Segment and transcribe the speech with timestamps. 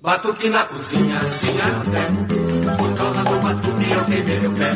[0.00, 2.76] Batuque na cozinha, sim não quer.
[2.76, 4.74] Por causa do batuque eu queimei meu pé.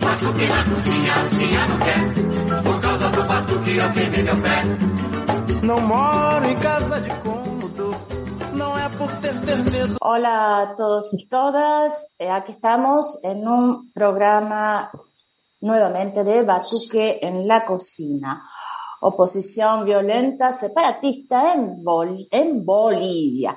[0.00, 2.62] Batuque na cozinha, sim não quer.
[2.62, 4.64] Por causa do batuque eu queimei meu pé.
[5.62, 7.94] Não moro em casa de cômodo,
[8.52, 9.10] não é por.
[10.02, 14.90] Hola a todos y todas, eh, aquí estamos en un programa
[15.60, 18.42] nuevamente de Batuque en la cocina.
[19.02, 23.56] Oposición violenta separatista en, Bol en Bolivia.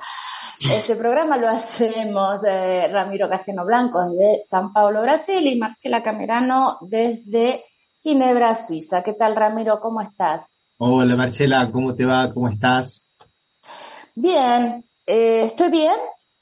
[0.60, 6.78] Este programa lo hacemos eh, Ramiro Casiano Blanco desde San Paulo, Brasil y Marcela Camerano
[6.82, 7.64] desde
[8.02, 9.02] Ginebra, Suiza.
[9.02, 9.80] ¿Qué tal Ramiro?
[9.80, 10.60] ¿Cómo estás?
[10.78, 12.32] Hola Marcela, ¿cómo te va?
[12.32, 13.08] ¿Cómo estás?
[14.14, 15.96] Bien, eh, estoy bien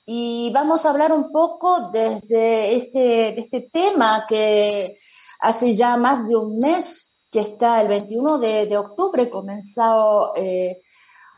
[0.04, 4.94] y vamos a hablar un poco desde este, de este tema que
[5.40, 10.82] hace ya más de un mes que está el 21 de, de octubre comenzado eh,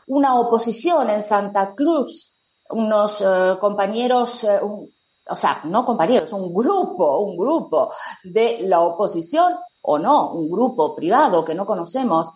[0.07, 2.34] una oposición en Santa Cruz,
[2.69, 7.91] unos eh, compañeros, eh, o sea, no compañeros, un grupo, un grupo
[8.23, 12.31] de la oposición, o no, un grupo privado que no conocemos,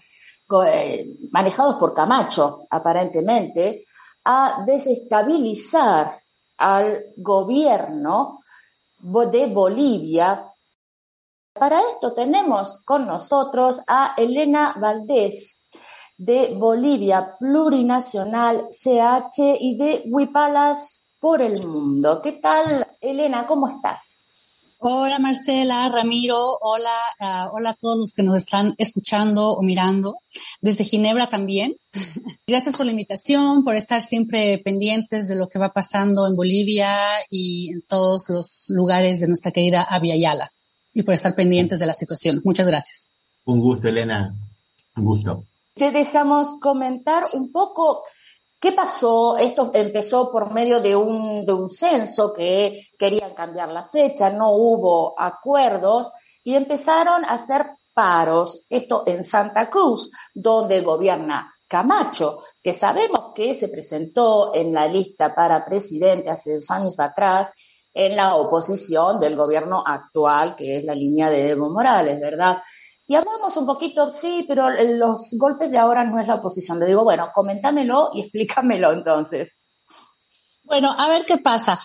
[0.67, 3.85] eh, manejados por Camacho, aparentemente,
[4.25, 6.21] a desestabilizar
[6.57, 8.39] al gobierno
[8.99, 10.45] de Bolivia.
[11.53, 15.67] Para esto tenemos con nosotros a Elena Valdés
[16.19, 22.21] de Bolivia Plurinacional CH y de Huipalas por el Mundo.
[22.21, 23.47] ¿Qué tal, Elena?
[23.47, 24.25] ¿Cómo estás?
[24.79, 30.17] Hola Marcela, Ramiro, hola, uh, hola a todos los que nos están escuchando o mirando,
[30.61, 31.77] desde Ginebra también.
[32.47, 36.97] Gracias por la invitación, por estar siempre pendientes de lo que va pasando en Bolivia
[37.29, 40.51] y en todos los lugares de nuestra querida Avia Yala
[40.93, 42.41] y por estar pendientes de la situación.
[42.43, 43.11] Muchas gracias.
[43.45, 44.33] Un gusto, Elena.
[44.97, 45.45] Un gusto.
[45.75, 48.03] Te dejamos comentar un poco
[48.59, 49.37] ¿Qué pasó?
[49.37, 54.51] Esto empezó por medio de un, de un censo que querían cambiar la fecha, no
[54.51, 56.11] hubo acuerdos
[56.43, 58.65] y empezaron a hacer paros.
[58.69, 65.33] Esto en Santa Cruz, donde gobierna Camacho, que sabemos que se presentó en la lista
[65.33, 67.53] para presidente hace dos años atrás
[67.93, 72.57] en la oposición del gobierno actual, que es la línea de Evo Morales, ¿verdad?
[73.09, 76.79] Y hablamos un poquito, sí, pero los golpes de ahora no es la oposición.
[76.79, 79.61] Le digo, bueno, coméntamelo y explícamelo entonces.
[80.63, 81.81] Bueno, a ver qué pasa.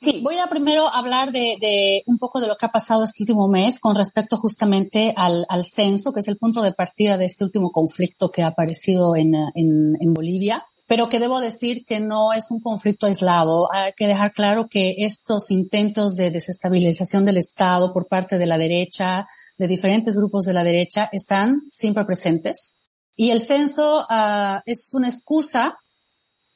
[0.00, 3.24] Sí, voy a primero hablar de, de, un poco de lo que ha pasado este
[3.24, 7.24] último mes con respecto justamente al, al, censo, que es el punto de partida de
[7.24, 12.00] este último conflicto que ha aparecido en, en, en Bolivia pero que debo decir que
[12.00, 13.72] no es un conflicto aislado.
[13.72, 18.58] Hay que dejar claro que estos intentos de desestabilización del Estado por parte de la
[18.58, 22.78] derecha, de diferentes grupos de la derecha, están siempre presentes.
[23.14, 25.78] Y el censo uh, es una excusa,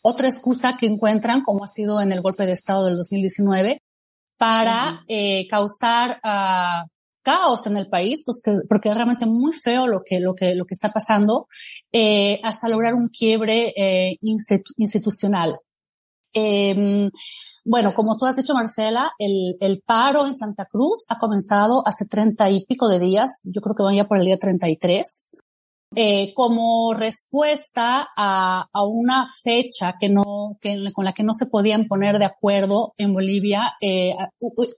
[0.02, 3.82] otra excusa que encuentran, como ha sido en el golpe de Estado del 2019,
[4.36, 5.04] para uh -huh.
[5.06, 6.88] eh, causar uh,
[7.24, 10.54] caos en el país, pues que, porque es realmente muy feo lo que, lo que,
[10.54, 11.48] lo que está pasando,
[11.92, 15.58] eh, hasta lograr un quiebre eh, institu institucional.
[16.32, 17.08] Eh,
[17.64, 22.06] bueno, como tú has dicho, Marcela, el, el paro en Santa Cruz ha comenzado hace
[22.06, 25.36] treinta y pico de días, yo creo que van ya por el día 33,
[25.96, 31.46] eh, como respuesta a, a, una fecha que no, que, con la que no se
[31.46, 33.74] podían poner de acuerdo en Bolivia.
[33.80, 34.14] Eh,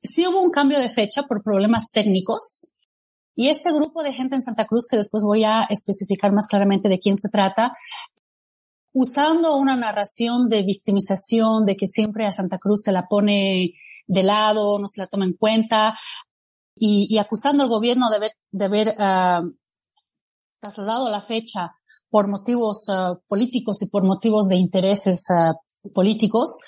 [0.03, 2.69] sí hubo un cambio de fecha por problemas técnicos.
[3.35, 6.89] Y este grupo de gente en Santa Cruz, que después voy a especificar más claramente
[6.89, 7.75] de quién se trata,
[8.93, 13.75] usando una narración de victimización, de que siempre a Santa Cruz se la pone
[14.07, 15.99] de lado, no se la toma en cuenta,
[16.75, 19.55] y, y acusando al gobierno de haber, de haber uh,
[20.61, 21.73] trasladado la fecha
[22.11, 26.61] por motivos uh, políticos y por motivos de intereses uh, políticos,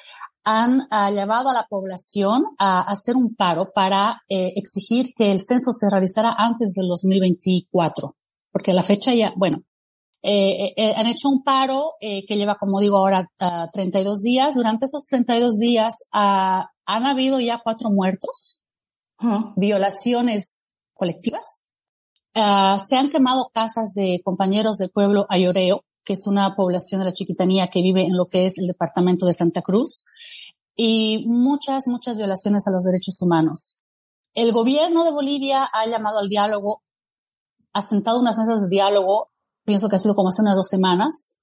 [0.44, 5.38] han uh, llevado a la población a hacer un paro para eh, exigir que el
[5.40, 8.16] censo se realizara antes del 2024,
[8.50, 9.58] porque la fecha ya, bueno,
[10.22, 13.30] eh, eh, han hecho un paro que lleva, como digo ahora,
[13.72, 14.54] 32 días.
[14.54, 18.60] Durante esos 32 días han habido ya cuatro muertos,
[19.18, 19.52] -huh.
[19.56, 21.67] violaciones colectivas,
[22.38, 27.06] Uh, se han quemado casas de compañeros del pueblo Ayoreo, que es una población de
[27.06, 30.04] la Chiquitanía que vive en lo que es el departamento de Santa Cruz,
[30.76, 33.80] y muchas, muchas violaciones a los derechos humanos.
[34.34, 36.84] El gobierno de Bolivia ha llamado al diálogo,
[37.72, 39.32] ha sentado unas mesas de diálogo,
[39.64, 41.38] pienso que ha sido como hace unas dos semanas,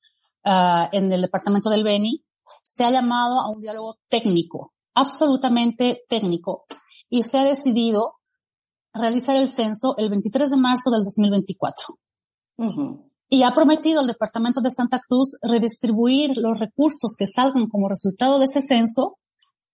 [0.45, 2.23] uh, en el departamento del Beni,
[2.63, 6.67] se ha llamado a un diálogo técnico, absolutamente técnico,
[7.09, 8.14] y se ha decidido
[8.95, 11.85] realizar el censo el 23 de marzo del 2024.
[12.57, 13.11] Uh -huh.
[13.27, 18.39] y ha prometido al Departamento de Santa Cruz redistribuir los recursos que salgan como resultado
[18.39, 19.17] de ese censo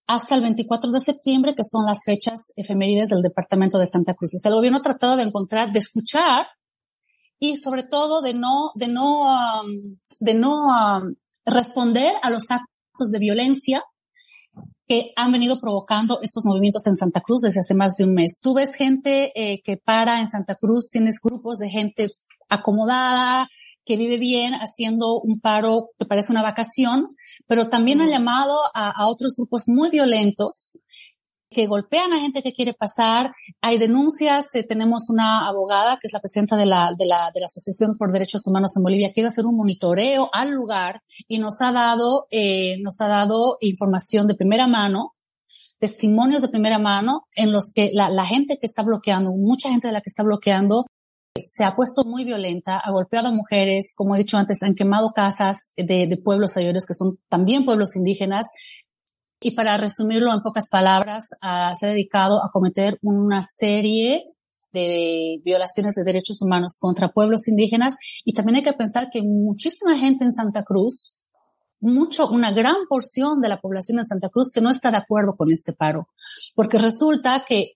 [0.06, 4.34] hasta el 24 de septiembre, que son las fechas efemérides del Departamento de Santa Cruz.
[4.34, 6.46] O sea, el gobierno ha tratado de encontrar, de escuchar
[7.38, 9.66] y sobre todo de no, de no, um,
[10.20, 11.14] de no um,
[11.44, 13.82] responder a los actos de violencia
[14.86, 18.38] que han venido provocando estos movimientos en Santa Cruz desde hace más de un mes.
[18.40, 22.06] Tú ves gente eh, que para en Santa Cruz, tienes grupos de gente
[22.48, 23.48] acomodada,
[23.84, 27.04] que vive bien haciendo un paro que parece una vacación,
[27.46, 30.78] pero también han llamado a, a, otros grupos muy violentos
[31.52, 33.32] que golpean a gente que quiere pasar.
[33.60, 34.54] Hay denuncias.
[34.54, 37.92] Eh, tenemos una abogada que es la presidenta de la, de la, de la Asociación
[37.98, 41.60] por Derechos Humanos en Bolivia que iba a hacer un monitoreo al lugar y nos
[41.60, 45.14] ha dado, eh, nos ha dado información de primera mano
[45.78, 49.88] testimonios de primera mano en los que la, la gente que está bloqueando, mucha gente
[49.88, 50.86] de la que está bloqueando,
[51.36, 55.12] se ha puesto muy violenta, ha golpeado a mujeres, como he dicho antes, han quemado
[55.12, 58.46] casas de, de pueblos mayores que son también pueblos indígenas
[59.42, 64.20] y para resumirlo en pocas palabras, uh, se ha dedicado a cometer una serie
[64.72, 67.94] de violaciones de derechos humanos contra pueblos indígenas
[68.24, 71.18] y también hay que pensar que muchísima gente en Santa Cruz,
[71.80, 75.34] mucho, una gran porción de la población en Santa Cruz que no está de acuerdo
[75.34, 76.08] con este paro,
[76.54, 77.72] porque resulta que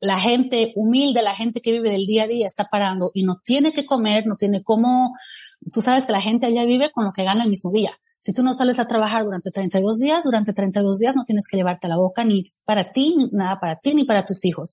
[0.00, 3.36] la gente humilde, la gente que vive del día a día está parando y no
[3.42, 5.14] tiene que comer, no tiene cómo,
[5.72, 7.98] tú sabes que la gente allá vive con lo que gana el mismo día.
[8.24, 11.58] Si tú no sales a trabajar durante 32 días, durante 32 días no tienes que
[11.58, 14.72] llevarte la boca ni para ti, ni nada para ti, ni para tus hijos.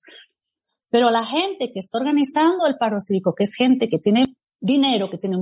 [0.88, 5.10] Pero la gente que está organizando el paro cívico, que es gente que tiene dinero,
[5.10, 5.36] que tiene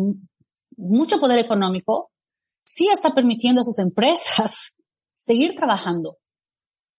[0.77, 2.11] mucho poder económico,
[2.65, 4.75] sí está permitiendo a sus empresas
[5.17, 6.17] seguir trabajando.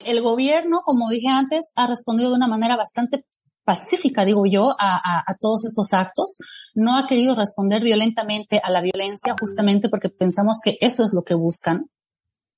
[0.05, 3.25] El gobierno, como dije antes, ha respondido de una manera bastante
[3.65, 6.37] pacífica, digo yo, a, a, a, todos estos actos.
[6.73, 11.23] No ha querido responder violentamente a la violencia justamente porque pensamos que eso es lo
[11.23, 11.89] que buscan.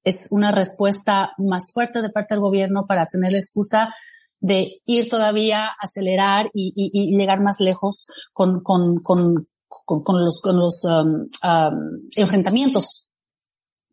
[0.03, 3.93] Es una respuesta más fuerte de parte del gobierno para tener la excusa
[4.39, 9.45] de ir todavía, acelerar y, y, y llegar más lejos con, con, con,
[9.85, 13.09] con los, con los um, um, enfrentamientos,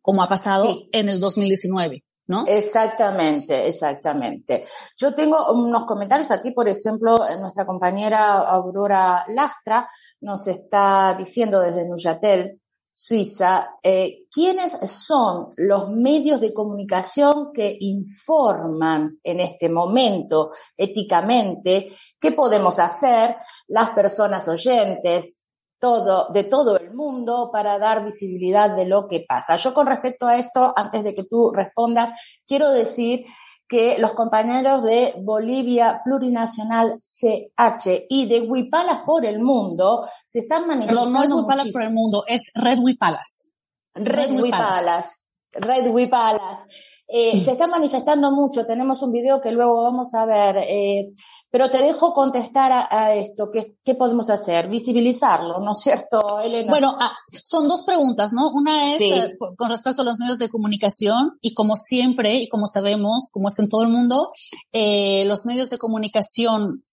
[0.02, 0.88] como ha pasado sí.
[0.92, 2.04] en el 2019.
[2.46, 4.64] Exactamente, exactamente.
[4.96, 9.88] Yo tengo unos comentarios aquí, por ejemplo, nuestra compañera Aurora Lastra
[10.20, 12.60] nos está diciendo desde Nuyatel,
[12.92, 21.90] Suiza, eh, ¿quiénes son los medios de comunicación que informan en este momento éticamente?
[22.20, 23.36] ¿Qué podemos hacer
[23.68, 25.39] las personas oyentes?
[25.80, 29.56] Todo, de todo el mundo para dar visibilidad de lo que pasa.
[29.56, 32.10] Yo con respecto a esto, antes de que tú respondas,
[32.46, 33.24] quiero decir
[33.66, 40.66] que los compañeros de Bolivia Plurinacional CH y de Huipalas por el mundo se están
[40.66, 41.04] manifestando.
[41.04, 43.50] Perdón, no es Huipalas por el mundo, es Red Huipalas.
[43.94, 45.30] Red, Red Huipalas.
[45.52, 46.66] Red Huipalas.
[47.08, 51.12] Eh, se está manifestando mucho, tenemos un video que luego vamos a ver, eh,
[51.50, 54.68] pero te dejo contestar a, a esto, ¿qué, ¿qué, podemos hacer?
[54.68, 56.70] Visibilizarlo, ¿no es cierto, Elena?
[56.70, 57.12] Bueno, ah,
[57.42, 58.50] son dos preguntas, ¿no?
[58.50, 59.10] Una es sí.
[59.10, 63.48] eh, con respecto a los medios de comunicación y como siempre y como sabemos, como
[63.48, 64.32] está en todo el mundo,
[64.72, 66.84] eh, los medios de comunicación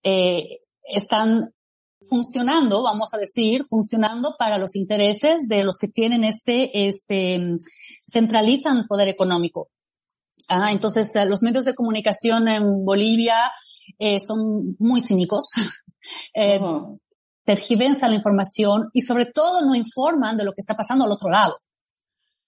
[0.84, 1.54] están
[2.08, 7.58] funcionando, vamos a decir, funcionando para los intereses de los que tienen este, este,
[8.12, 9.70] centralizan el poder económico.
[10.50, 13.36] Ah, entonces, eh, los medios de comunicación en Bolivia
[14.00, 15.52] eh, son muy cínicos.
[16.34, 17.00] eh, uh -huh.
[17.44, 21.30] Tergiversan la información y sobre todo no informan de lo que está pasando al otro
[21.30, 21.56] lado.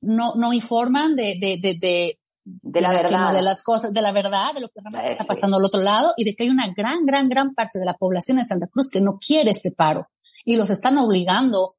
[0.02, 3.34] No, no informan de, de, de, de, de la verdad.
[3.34, 6.14] De las cosas, de la verdad, de lo que realmente está pasando al otro lado
[6.18, 8.90] y de que hay una gran, gran, gran parte de la población de Santa Cruz
[8.90, 10.08] que no quiere este paro
[10.44, 11.70] y los están obligando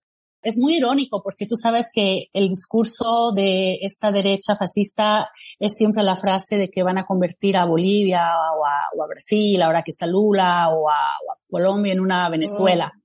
[0.42, 5.28] es muy irónico porque tú sabes que el discurso de esta derecha fascista
[5.59, 9.06] es siempre la frase de que van a convertir a Bolivia o a, o a
[9.06, 12.92] Brasil, ahora que está Lula, o a, o a Colombia en una Venezuela.
[12.94, 13.00] Mm.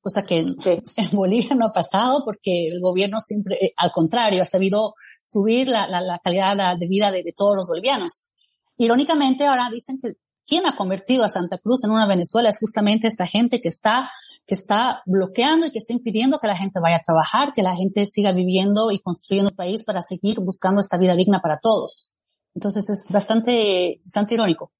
[0.00, 0.78] Cosa que en, sí.
[0.96, 5.68] en, Bolivia no ha pasado porque el gobierno siempre, eh, al contrario, ha sabido subir
[5.68, 8.30] la, la, la calidad de vida de, de todos los bolivianos.
[8.76, 10.12] Irónicamente, ahora dicen que
[10.46, 14.10] quien ha convertido a Santa Cruz en una Venezuela es justamente esta gente que está
[14.48, 17.76] que está bloqueando y que está impidiendo que la gente vaya a trabajar, que la
[17.76, 22.14] gente siga viviendo y construyendo un país para seguir buscando esta vida digna para todos.
[22.54, 24.72] Entonces es bastante, bastante irónico.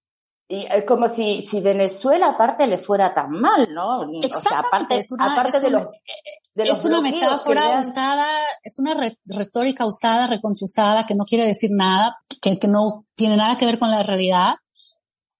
[0.48, 4.00] Y eh, como si, si Venezuela aparte le fuera tan mal, ¿no?
[4.00, 5.82] O sea, aparte, es una, aparte es de, los,
[6.54, 8.26] de los, Es una metáfora usada,
[8.62, 13.58] es una retórica usada, recontrusada, que no quiere decir nada, que, que no tiene nada
[13.58, 14.54] que ver con la realidad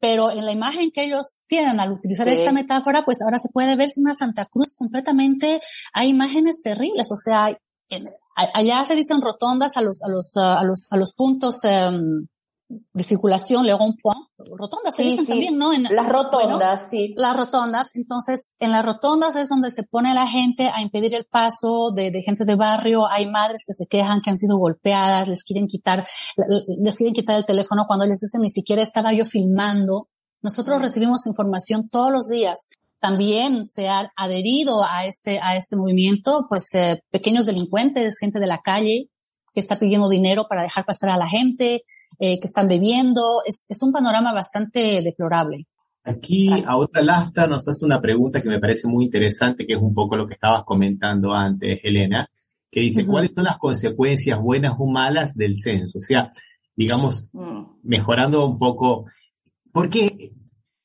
[0.00, 3.74] Pero en la imagen que ellos tienen al utilizar esta metáfora, pues ahora se puede
[3.76, 5.60] ver una Santa Cruz completamente,
[5.92, 7.58] hay imágenes terribles, o sea,
[8.54, 12.26] allá se dicen rotondas a los, a los, a los, a los puntos, um,
[12.68, 14.26] de circulación, le un point,
[14.58, 15.72] rotondas se dicen también, ¿no?
[15.72, 17.14] En, las rotondas, sí.
[17.16, 21.24] Las rotondas, entonces en las rotondas es donde se pone la gente a impedir el
[21.24, 25.28] paso de, de, gente de barrio, hay madres que se quejan que han sido golpeadas,
[25.28, 26.06] les quieren quitar,
[26.82, 30.08] les quieren quitar el teléfono cuando les dicen ni siquiera estaba yo filmando.
[30.42, 32.68] Nosotros recibimos información todos los días.
[33.00, 38.46] También se ha adherido a este, a este movimiento, pues eh, pequeños delincuentes, gente de
[38.46, 39.08] la calle
[39.52, 41.84] que está pidiendo dinero para dejar pasar a la gente,
[42.18, 43.22] eh, que están bebiendo.
[43.44, 45.66] Es, es, un panorama bastante deplorable.
[46.04, 49.92] Aquí ahora Lastra nos hace una pregunta que me parece muy interesante, que es un
[49.92, 52.28] poco lo que estabas comentando antes, Elena,
[52.70, 55.98] que dice, ¿cuáles son las consecuencias buenas o malas del censo?
[55.98, 56.30] O sea,
[56.74, 57.62] digamos, mm.
[57.82, 59.06] mejorando un poco,
[59.72, 60.32] ¿por qué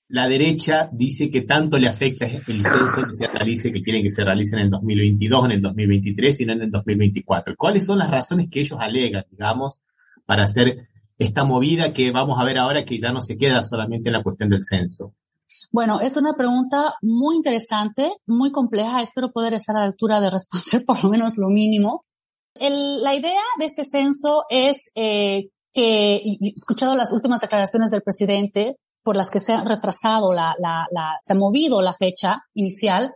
[0.09, 4.09] la derecha dice que tanto le afecta el censo que se realice, que quieren que
[4.09, 7.55] se realice en el 2022, en el 2023 y no en el 2024?
[7.57, 9.83] ¿Cuáles son las razones que ellos alegan, digamos,
[10.25, 14.09] para hacer esta movida que vamos a ver ahora que ya no se queda solamente
[14.09, 15.13] en la cuestión del censo?
[15.71, 19.01] Bueno, es una pregunta muy interesante, muy compleja.
[19.01, 22.05] Espero poder estar a la altura de responder por lo menos lo mínimo.
[22.59, 28.77] la idea de este censo es eh, que, he escuchado las últimas declaraciones del presidente
[29.03, 30.87] por las que se ha retrasado la, la,
[31.19, 33.13] se ha movido la fecha inicial,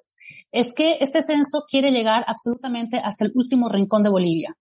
[0.51, 4.53] es que este censo quiere llegar absolutamente hasta el último rincón de Bolivia.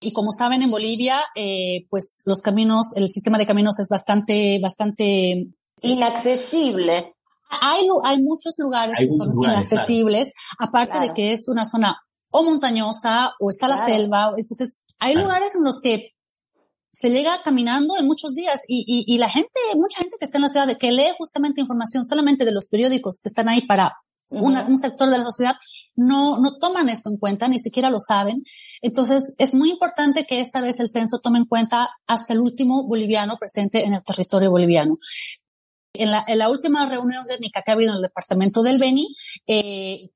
[0.00, 4.58] Y como saben, en Bolivia, eh, pues los caminos, el sistema de caminos es bastante,
[4.60, 5.46] bastante
[5.80, 7.14] inaccesible.
[7.60, 11.96] Hay, hay muchos lugares que son inaccesibles, aparte de que es una zona
[12.30, 14.32] o montañosa o está la selva.
[14.36, 16.10] Entonces, hay lugares en los que
[16.92, 20.38] se llega caminando en muchos días y, y, y, la gente, mucha gente que está
[20.38, 23.96] en la ciudad, que lee justamente información solamente de los periódicos que están ahí para
[24.40, 25.54] un sector de la sociedad,
[25.96, 28.42] no, no toman esto en cuenta, ni siquiera lo saben.
[28.82, 32.86] Entonces, es muy importante que esta vez el censo tome en cuenta hasta el último
[32.86, 34.96] boliviano presente en el territorio boliviano.
[35.92, 39.14] En la, en la última reunión técnica que ha habido en el departamento del Beni,
[39.46, 40.10] eh,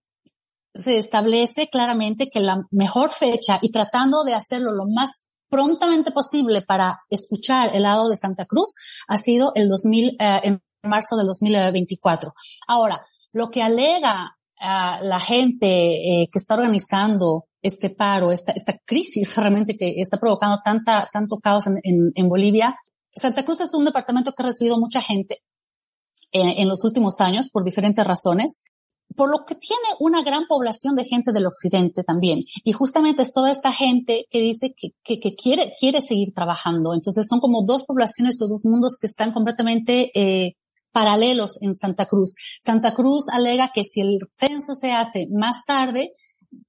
[0.75, 6.63] se establece claramente que la mejor fecha y tratando de hacerlo lo más prontamente posible
[6.63, 8.75] para escuchar el lado de Santa Cruz
[9.07, 12.33] ha sido el 2000, eh, en marzo del 2024.
[12.67, 18.79] Ahora, lo que alega a la gente eh, que está organizando este paro, esta, esta
[18.85, 22.75] crisis realmente que está provocando tanta, tanto caos en, en, Bolivia.
[23.15, 25.43] Santa Cruz es un departamento que ha recibido mucha gente
[26.33, 28.63] eh, en los últimos años por diferentes razones,
[29.17, 32.45] por lo que tiene una gran población de gente del occidente también.
[32.63, 36.95] Y justamente es toda esta gente que dice que, que, que quiere, quiere seguir trabajando.
[36.95, 40.55] Entonces son como dos poblaciones o dos mundos que están completamente eh,
[40.93, 42.35] paralelos en Santa Cruz.
[42.65, 46.11] Santa Cruz alega que si el censo se hace más tarde,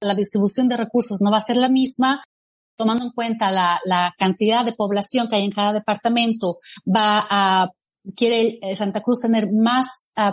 [0.00, 2.22] la distribución de recursos no va a ser la misma,
[2.76, 7.68] tomando en cuenta la, la cantidad de población que hay en cada departamento, va a,
[8.16, 10.32] quiere eh, Santa Cruz tener más uh,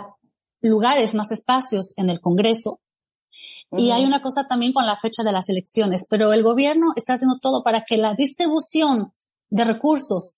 [0.60, 2.80] lugares, más espacios en el Congreso.
[3.70, 7.14] Y hay una cosa también con la fecha de las elecciones, pero el gobierno está
[7.14, 9.12] haciendo todo para que la distribución
[9.50, 10.36] de recursos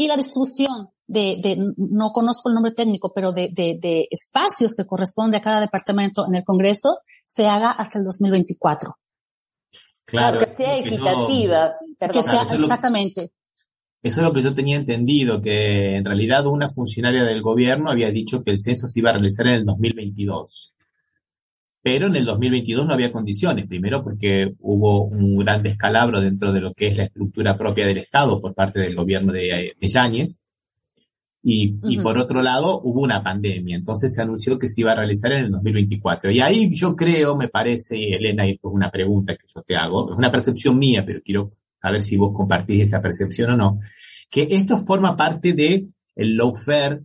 [0.00, 4.74] y la distribución de, de, no conozco el nombre técnico, pero de, de, de espacios
[4.74, 8.96] que corresponde a cada departamento en el Congreso, se haga hasta el 2024.
[10.06, 11.74] Claro, que sea equitativa.
[11.98, 13.32] que sea, exactamente.
[14.02, 18.10] Eso es lo que yo tenía entendido, que en realidad una funcionaria del gobierno había
[18.10, 20.72] dicho que el censo se iba a realizar en el 2022.
[21.82, 23.66] Pero en el 2022 no había condiciones.
[23.66, 27.98] Primero porque hubo un gran descalabro dentro de lo que es la estructura propia del
[27.98, 30.40] Estado por parte del gobierno de, de Yáñez.
[31.42, 34.96] Y, y por otro lado, hubo una pandemia, entonces se anunció que se iba a
[34.96, 36.30] realizar en el 2024.
[36.30, 39.74] Y ahí yo creo, me parece, Elena, y esto es una pregunta que yo te
[39.74, 43.80] hago, es una percepción mía, pero quiero saber si vos compartís esta percepción o no,
[44.30, 47.00] que esto forma parte de el lawfare,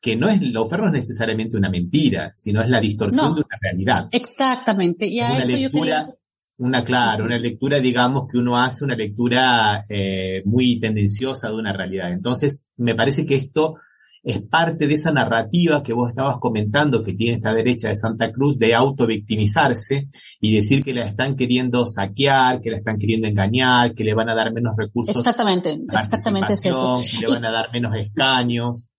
[0.00, 3.58] que no es, lawfare no es necesariamente una mentira, sino es la distorsión de una
[3.60, 4.08] realidad.
[4.12, 6.14] Exactamente, y a una eso lectura, yo quería...
[6.60, 11.72] Una, claro, una lectura, digamos, que uno hace una lectura eh, muy tendenciosa de una
[11.72, 12.10] realidad.
[12.10, 13.76] Entonces, me parece que esto
[14.24, 18.32] es parte de esa narrativa que vos estabas comentando que tiene esta derecha de Santa
[18.32, 20.08] Cruz de autovictimizarse
[20.40, 24.28] y decir que la están queriendo saquear, que la están queriendo engañar, que le van
[24.28, 25.16] a dar menos recursos.
[25.16, 26.98] Exactamente, exactamente es eso.
[27.10, 28.90] Que le van a dar menos escaños.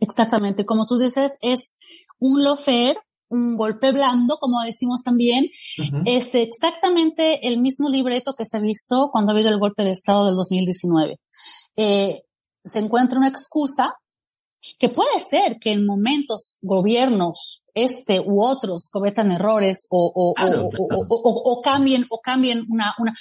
[0.00, 1.78] Exactamente, como tú dices, es
[2.18, 2.96] un lofer
[3.30, 5.46] un golpe blando, como decimos también,
[6.06, 9.90] es exactamente el mismo libreto que se ha visto cuando ha habido el golpe de
[9.90, 11.20] Estado del 2019.
[11.76, 12.22] Eh,
[12.64, 13.94] se encuentra una excusa
[14.78, 21.52] que puede ser que en momentos gobiernos este u otros cometan errores o, o, o,
[21.52, 23.14] o cambien o cambien una, una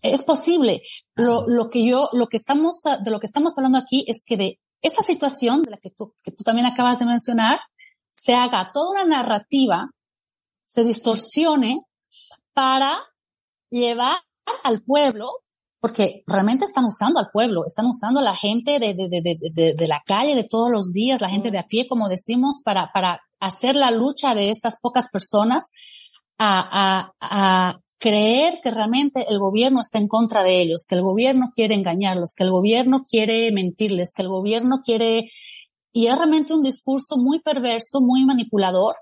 [0.00, 0.80] es posible.
[1.16, 4.36] Lo, lo que yo, lo que estamos, de lo que estamos hablando aquí es que
[4.36, 7.60] de esa situación de la que tú, que tú también acabas de mencionar,
[8.12, 9.90] se haga toda una narrativa,
[10.66, 11.80] se distorsione
[12.52, 12.98] para
[13.70, 14.16] llevar
[14.64, 15.30] al pueblo,
[15.80, 19.86] porque realmente están usando al pueblo, están usando a la gente de, de, de, de,
[19.86, 23.20] la calle de todos los días, la gente de a pie, como decimos, para, para
[23.40, 25.70] hacer la lucha de estas pocas personas
[26.38, 31.02] a, a, a creer que realmente el gobierno está en contra de ellos, que el
[31.02, 35.30] gobierno quiere engañarlos, que el gobierno quiere mentirles, que el gobierno quiere...
[35.92, 38.96] Y es realmente un discurso muy perverso, muy manipulador,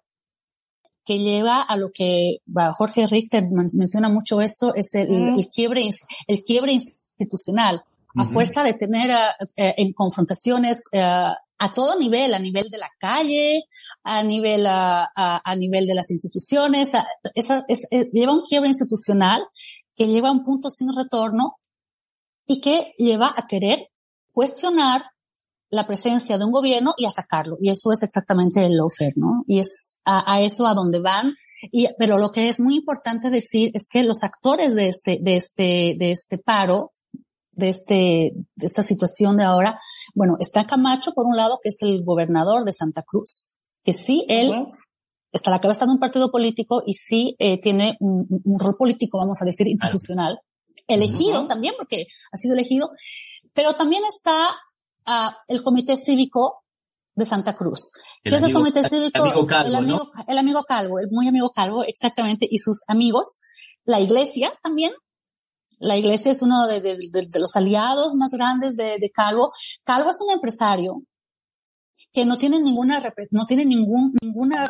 [1.05, 2.39] que lleva a lo que
[2.75, 5.45] Jorge Richter menciona mucho esto, es el, mm.
[5.51, 5.89] quiebre,
[6.27, 7.83] el quiebre institucional.
[8.17, 9.11] A fuerza de tener
[9.57, 13.65] eh, en confrontaciones eh, a todo nivel, a nivel de la calle,
[14.03, 16.91] a nivel, a, a, nivel de las instituciones,
[17.35, 19.43] esa, es, lleva un quiebre institucional
[19.95, 21.57] que lleva a un punto sin retorno
[22.47, 23.91] y que lleva a querer
[24.33, 25.03] cuestionar
[25.69, 27.59] la presencia de un gobierno y a sacarlo.
[27.61, 29.45] Y eso es exactamente el lawfare, ¿no?
[29.47, 31.35] Y es a, eso a donde van.
[31.71, 35.37] Y, pero lo que es muy importante decir es que los actores de este, de
[35.37, 36.91] este, de este paro,
[37.61, 39.79] de este, de esta situación de ahora,
[40.15, 44.27] bueno, está Camacho por un lado, que es el gobernador de Santa Cruz, que sí,
[44.29, 44.67] él
[45.33, 48.27] está a la cabeza de un partido político y sí eh, tiene un,
[48.61, 50.41] rol político, vamos a decir, institucional,
[50.89, 52.91] elegido también, porque ha sido elegido,
[53.55, 54.35] pero también está
[55.49, 56.65] el Comité Cívico
[57.15, 57.93] de Santa Cruz.
[58.23, 59.11] El es el Comité Cívico?
[59.15, 62.83] El amigo Calvo, el amigo, el amigo Calvo, el muy amigo Calvo, exactamente, y sus
[62.89, 63.41] amigos.
[63.85, 64.93] La iglesia también.
[65.81, 66.99] La iglesia es uno de,
[67.39, 69.53] los aliados más grandes de, Calvo.
[69.83, 71.03] Calvo es un empresario
[72.13, 74.67] que no tiene ninguna, no tiene ninguna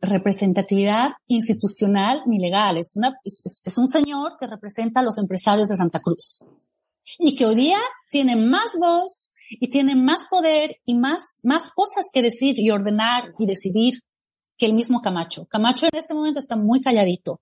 [0.00, 2.78] representatividad institucional ni legal.
[2.78, 2.96] Es
[3.78, 6.46] un señor que representa a los empresarios de Santa Cruz
[7.18, 7.78] y que hoy día
[8.10, 11.40] tiene más voz, y tiene más poder y más
[11.74, 14.00] cosas que decir y ordenar y decidir
[14.56, 15.46] que el mismo Camacho.
[15.46, 17.40] Camacho en este momento está muy calladito.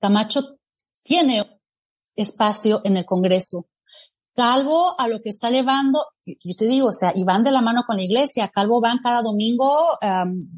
[0.00, 0.58] Camacho
[1.02, 1.59] tiene
[2.22, 3.66] espacio en el Congreso.
[4.34, 7.60] Calvo a lo que está llevando, yo te digo, o sea, y van de la
[7.60, 8.48] mano con la iglesia.
[8.48, 10.48] Calvo van cada domingo um,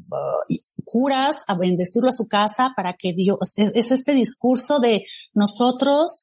[0.85, 6.21] curas a bendecirlo a su casa para que Dios, es este discurso de nosotros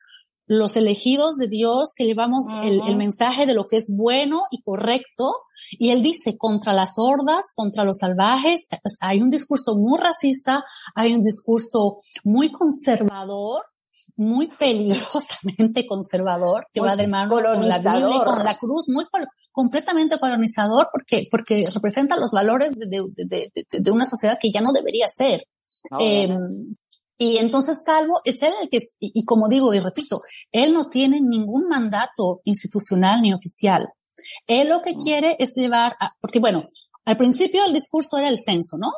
[0.50, 5.32] los elegidos de Dios que llevamos el, mensaje de lo que es bueno y correcto.
[5.70, 8.66] Y él dice, contra las hordas, contra los salvajes,
[8.98, 10.64] hay un discurso muy racista,
[10.96, 13.62] hay un discurso muy conservador,
[14.20, 19.04] muy peligrosamente conservador, que va de mano con la Biblia y con la cruz, muy
[19.50, 24.72] completamente colonizador, porque, porque representa los valores de, de, de, una sociedad que ya no
[24.72, 25.42] debería ser.
[25.98, 26.76] Em,
[27.16, 30.20] y entonces Calvo es él el que, y, como digo y repito,
[30.52, 33.88] él no tiene ningún mandato institucional ni oficial.
[34.46, 36.64] Él lo que quiere es llevar, a, porque bueno,
[37.06, 38.92] al principio el discurso era el censo, ¿no?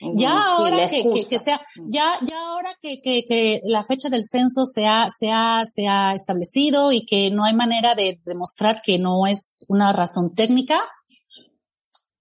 [0.00, 1.90] Ya ahora que, que, sea, mm.
[1.90, 5.88] ya, ya ahora que, que, que la fecha del censo se ha, se ha, se
[5.88, 10.80] ha establecido y que no hay manera de demostrar que no es una razón técnica,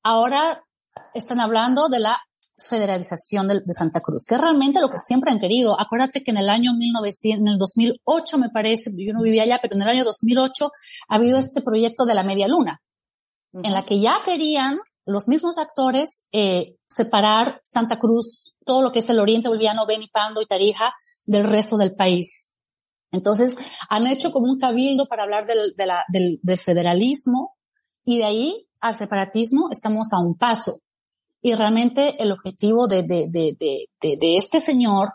[0.02, 0.64] ahora
[1.14, 2.18] están hablando de la
[2.58, 5.80] federalización de, Santa Cruz, que es realmente lo que siempre han querido.
[5.80, 9.60] Acuérdate que en el año 1900, en el 2008 me parece, yo no vivía allá,
[9.62, 10.72] pero en el año 2008
[11.10, 12.82] ha habido este proyecto de la media luna,
[13.54, 19.00] en la que ya querían los mismos actores eh, separar Santa Cruz, todo lo que
[19.00, 20.94] es el oriente boliviano, Beni, Pando y Tarija,
[21.26, 22.54] del resto del país.
[23.12, 23.56] Entonces,
[23.90, 27.56] han hecho como un cabildo para hablar del, del, del federalismo
[28.04, 30.80] y de ahí al separatismo estamos a un paso.
[31.42, 35.14] Y realmente el objetivo de, de, de, de, de este señor,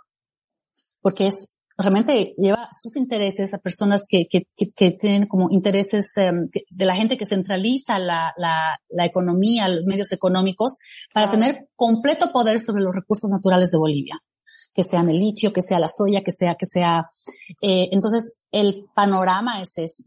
[1.01, 6.49] porque es realmente lleva sus intereses a personas que, que, que, tienen como intereses em,
[6.71, 10.79] de la gente que centraliza la, la, la economía, los medios económicos,
[11.15, 14.19] para tener completo poder sobre los recursos naturales de Bolivia,
[14.73, 17.07] que sean el litio, que sea la soya, que sea, que sea.
[17.61, 20.05] Eh, entonces, el panorama es ese.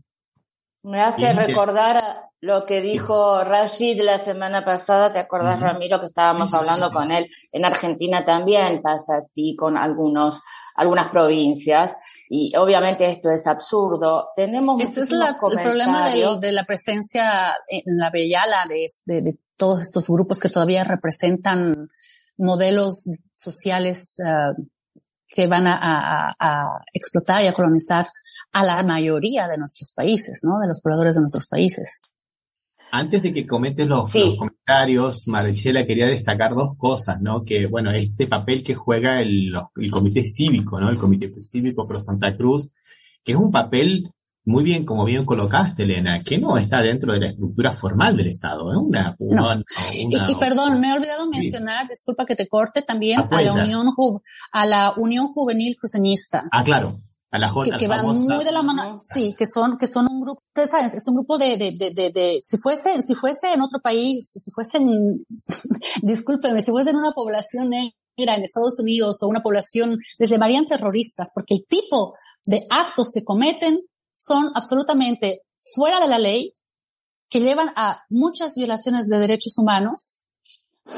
[0.84, 6.54] Me hace recordar lo que dijo Rashid la semana pasada, ¿te acuerdas, Ramiro, que estábamos
[6.54, 7.28] hablando con él?
[7.52, 10.42] En Argentina también pasa así con algunos
[10.76, 11.96] algunas provincias
[12.30, 14.30] y obviamente esto es absurdo.
[14.36, 20.10] Tenemos Ese es el problema de, la presencia en la Bellala de, de, todos estos
[20.10, 21.90] grupos que todavía representan
[22.38, 24.62] modelos sociales uh,
[25.28, 28.06] que van a, a, a, explotar y a colonizar
[28.52, 30.60] a la mayoría de nuestros países, ¿no?
[30.60, 32.04] De los pobladores de nuestros países.
[32.92, 37.44] Antes de que comentes los, los comentarios, Marichela, quería destacar dos cosas, ¿no?
[37.44, 40.90] Que, bueno, este papel que juega el, el comité cívico, ¿no?
[40.90, 42.72] El comité cívico pro Santa Cruz,
[43.24, 44.10] que es un papel
[44.46, 48.28] muy bien, como bien colocaste, Elena, que no está dentro de la estructura formal del
[48.28, 48.72] Estado.
[48.72, 53.42] Es una, una, y, perdón, me he olvidado mencionar, disculpa que te corte, también a
[53.42, 53.88] la Unión
[54.54, 56.44] a la Unión Juvenil Cruceñista.
[56.52, 56.92] Ah, claro.
[57.36, 60.08] A la J, que, que van muy de la mano, sí, que son, que son
[60.10, 63.14] un grupo, ustedes saben, es un grupo de, de, de, de, de si fuese, si
[63.14, 65.26] fuese en otro país, si fuese en,
[66.02, 70.64] discúlpeme, si fuese en una población negra en Estados Unidos o una población, les llamarían
[70.64, 72.14] terroristas, porque el tipo
[72.46, 73.82] de actos que cometen
[74.16, 76.54] son absolutamente fuera de la ley,
[77.30, 80.25] que llevan a muchas violaciones de derechos humanos.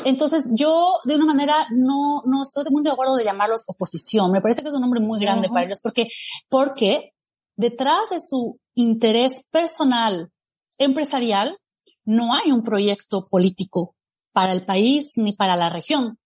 [0.05, 0.73] Entonces, yo
[1.05, 4.31] de una manera no, no estoy muy de acuerdo de llamarlos oposición.
[4.31, 6.07] Me parece que es un nombre muy grande para ellos porque,
[6.49, 7.13] porque
[7.55, 10.31] detrás de su interés personal,
[10.77, 11.57] empresarial,
[12.05, 13.95] no hay un proyecto político
[14.33, 16.17] para el país ni para la región.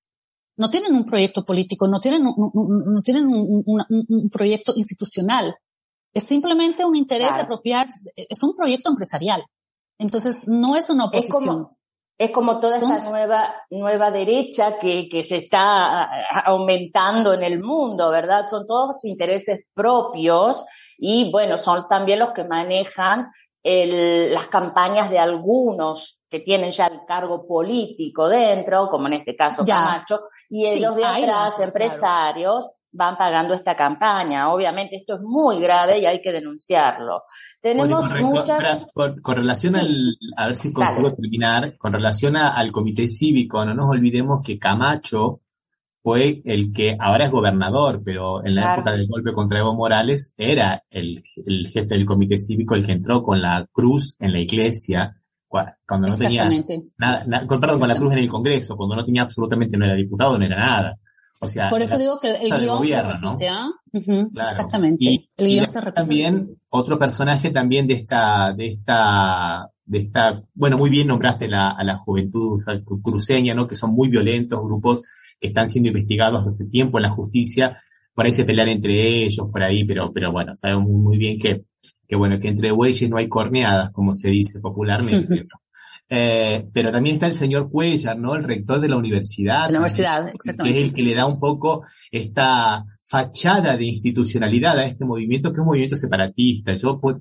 [0.57, 5.55] No tienen un proyecto político, no tienen, no, tienen un proyecto institucional.
[6.13, 9.43] Es simplemente un interés de apropiar, es un proyecto empresarial.
[9.97, 11.41] Entonces, no es una oposición.
[11.41, 11.77] Es como,
[12.59, 16.03] toda esta nueva, nueva derecha que, que se está
[16.45, 18.45] aumentando en el mundo, ¿verdad?
[18.45, 20.65] Son todos intereses propios
[20.97, 23.31] y bueno, son también los que manejan
[23.63, 29.35] el, las campañas de algunos que tienen ya el cargo político dentro, como en este
[29.35, 34.51] caso Camacho, y ellos de atrás, empresarios, van pagando esta campaña.
[34.51, 37.23] Obviamente esto es muy grave y hay que denunciarlo.
[37.61, 38.87] Tenemos muchas...
[38.93, 43.89] con, relación al, a ver si consigo terminar, con relación al comité cívico, no nos
[43.89, 45.41] olvidemos que Camacho
[46.03, 50.33] fue el que ahora es gobernador, pero en la época del golpe contra Evo Morales
[50.35, 54.39] era el, el, jefe del comité cívico el que entró con la cruz en la
[54.39, 55.21] iglesia
[55.85, 56.49] cuando no tenía
[56.97, 60.37] nada, perdón, con la cruz en el Congreso, cuando no tenía absolutamente, no era diputado,
[60.37, 60.99] no era nada.
[61.69, 63.67] Por eso digo que el guion se repite, ¿ah?
[63.93, 65.03] Exactamente.
[65.03, 71.07] Y, el También otro personaje también de esta, de esta, de esta, bueno, muy bien
[71.07, 72.59] nombraste la, a la juventud
[73.01, 73.67] cruceña, ¿no?
[73.67, 75.01] Que son muy violentos, grupos
[75.39, 77.81] que están siendo investigados hace tiempo en la justicia,
[78.13, 81.65] por ahí se pelean entre ellos, por ahí, pero, pero bueno, sabemos muy, bien que,
[82.07, 85.47] que bueno, que entre bueyes no hay corneadas, como se dice popularmente,
[86.13, 88.35] Eh, pero también está el señor Cuellar, ¿no?
[88.35, 89.69] El rector de la universidad.
[89.69, 90.77] La universidad, exactamente.
[90.77, 95.51] Que es el que le da un poco esta fachada de institucionalidad a este movimiento,
[95.51, 96.73] que es un movimiento separatista.
[96.73, 97.15] Yo, pues,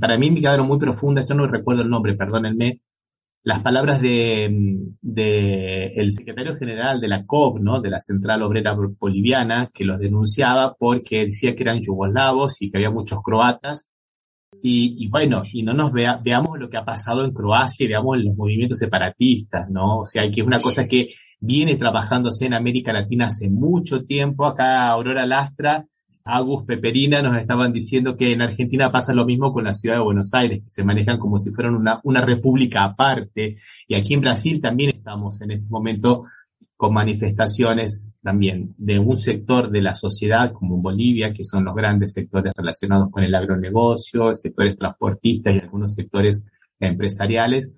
[0.00, 2.80] para mí me quedaron muy profundas, yo no recuerdo el nombre, perdónenme,
[3.42, 4.48] las palabras de,
[5.02, 7.82] de el secretario general de la COP, ¿no?
[7.82, 12.78] De la Central Obrera Boliviana, que los denunciaba porque decía que eran yugoslavos y que
[12.78, 13.89] había muchos croatas
[14.62, 17.88] y, y, bueno, y no nos vea, veamos lo que ha pasado en Croacia y
[17.88, 20.00] veamos los movimientos separatistas, ¿no?
[20.00, 21.08] O sea, que es una cosa que
[21.40, 24.46] viene trabajándose en América Latina hace mucho tiempo.
[24.46, 25.86] Acá Aurora Lastra,
[26.24, 30.02] Agus Peperina nos estaban diciendo que en Argentina pasa lo mismo con la ciudad de
[30.02, 33.56] Buenos Aires, que se manejan como si fueran una, una república aparte.
[33.88, 36.24] Y aquí en Brasil también estamos en este momento
[36.80, 41.74] con manifestaciones también de un sector de la sociedad, como en Bolivia, que son los
[41.74, 46.46] grandes sectores relacionados con el agronegocio, sectores transportistas y algunos sectores
[46.78, 47.70] empresariales,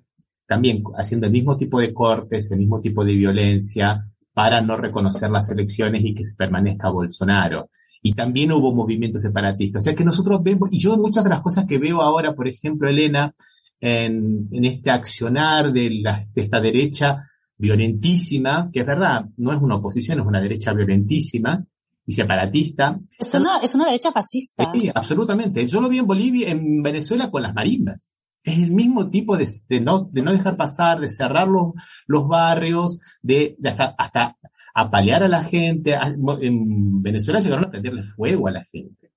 [0.47, 5.29] también haciendo el mismo tipo de cortes, el mismo tipo de violencia para no reconocer
[5.29, 7.71] las elecciones y que se permanezca Bolsonaro.
[8.01, 9.83] Y también hubo movimientos separatistas.
[9.83, 12.47] O sea que nosotros vemos, y yo muchas de las cosas que veo ahora, por
[12.47, 13.35] ejemplo, Elena,
[13.81, 16.03] en, este accionar de
[16.35, 17.27] esta derecha,
[17.63, 21.65] violentísima, que es verdad, no es una oposición, es una derecha violentísima
[22.05, 22.99] y separatista.
[23.17, 24.69] Es una, es una derecha fascista.
[24.75, 25.65] Sí, absolutamente.
[25.65, 28.19] Yo lo vi en Bolivia, en Venezuela con las marinas.
[28.43, 31.67] Es el mismo tipo de, de, no, de no dejar pasar, de cerrar los,
[32.05, 34.37] los barrios, de, de hasta, hasta
[34.75, 35.97] apalear a la gente.
[36.41, 39.09] En Venezuela llegaron a prenderle fuego a la gente.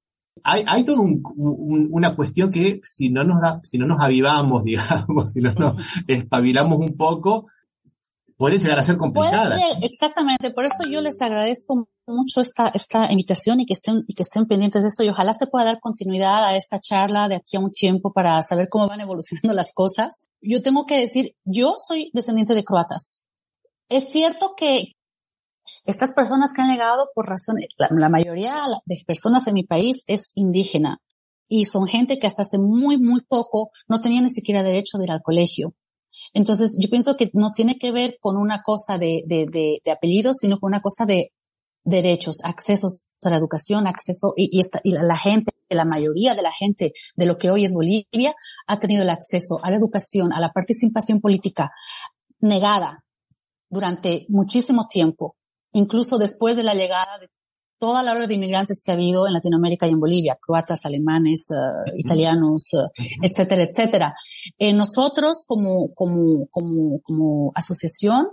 [0.45, 4.01] Hay, hay toda un, un, una cuestión que si no nos da, si no nos
[4.01, 7.49] avivamos, digamos, si no nos espabilamos un poco,
[8.37, 9.57] puede llegar a ser complicada.
[9.83, 14.23] exactamente, por eso yo les agradezco mucho esta, esta invitación y que estén, y que
[14.23, 17.57] estén pendientes de esto y ojalá se pueda dar continuidad a esta charla de aquí
[17.57, 20.25] a un tiempo para saber cómo van evolucionando las cosas.
[20.41, 23.25] Yo tengo que decir, yo soy descendiente de croatas.
[23.89, 24.93] Es cierto que
[25.85, 30.05] estas personas que han llegado por razones, la, la mayoría de personas en mi país
[30.07, 31.01] es indígena
[31.49, 35.05] y son gente que hasta hace muy, muy poco no tenía ni siquiera derecho de
[35.05, 35.75] ir al colegio
[36.37, 39.91] entonces, yo pienso que no tiene que ver con una cosa de, de, de, de
[39.91, 41.33] apellidos, sino con una cosa de
[41.83, 46.53] derechos, accesos a la educación, acceso, y, esta, y la gente, la mayoría de la
[46.53, 48.35] gente de lo que hoy es Bolivia,
[48.67, 51.71] ha tenido el acceso a la educación, a la participación política
[52.41, 52.99] negada
[53.71, 55.37] durante muchísimo tiempo,
[55.73, 57.31] incluso después de la llegada de
[57.79, 61.47] toda la hora de inmigrantes que ha habido en Latinoamérica y en Bolivia, croatas, alemanes,
[61.51, 62.89] uh, italianos, uh,
[63.23, 64.15] etcétera, etcétera.
[64.59, 68.29] Eh, nosotros como, como, como, como asociación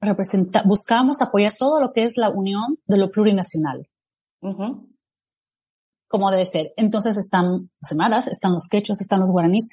[0.00, 3.88] representa, buscamos apoyar todo lo que es la unión de lo plurinacional.
[4.40, 4.86] Uh
[6.08, 6.72] Como debe ser.
[6.76, 9.68] Entonces están los semaras, están los quechos, están los guaraníes.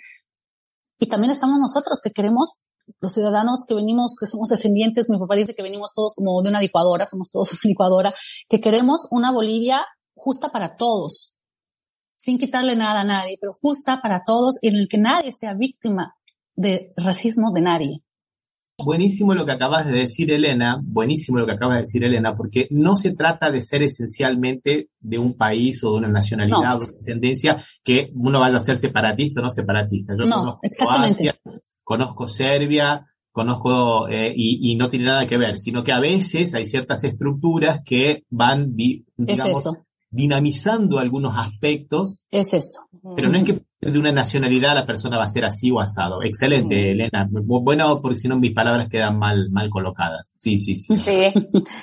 [1.00, 2.54] Y también estamos nosotros que queremos
[3.02, 6.50] los ciudadanos que venimos, que somos descendientes, mi papá dice que venimos todos como de
[6.50, 8.14] una licuadora, somos todos una licuadora,
[8.48, 9.86] que queremos una Bolivia
[10.16, 11.36] justa para todos,
[12.16, 16.16] sin quitarle nada a nadie, pero justa para todos en el que nadie sea víctima
[16.56, 18.06] de racismo de nadie.
[18.86, 22.68] Buenísimo lo que acabas de decir, Elena, buenísimo lo que acabas de decir, Elena, porque
[22.72, 26.88] no se trata de ser esencialmente de un país o de una nacionalidad o de
[26.88, 30.14] descendencia que uno vaya a ser separatista o no separatista.
[30.18, 31.32] Yo no, exactamente
[31.92, 36.66] conozco Serbia, conozco eh, y, no tiene nada que ver, sino que a veces hay
[36.66, 39.74] ciertas estructuras que van, digamos,
[40.10, 42.24] dinamizando algunos aspectos.
[42.32, 42.88] Es eso.
[43.16, 46.22] Pero no es que de una nacionalidad la persona va a ser así o asado.
[46.22, 47.28] Excelente, Elena.
[47.32, 50.36] Bueno, porque si no mis palabras quedan mal, mal colocadas.
[50.38, 50.96] Sí, sí, sí.
[50.98, 51.34] Sí.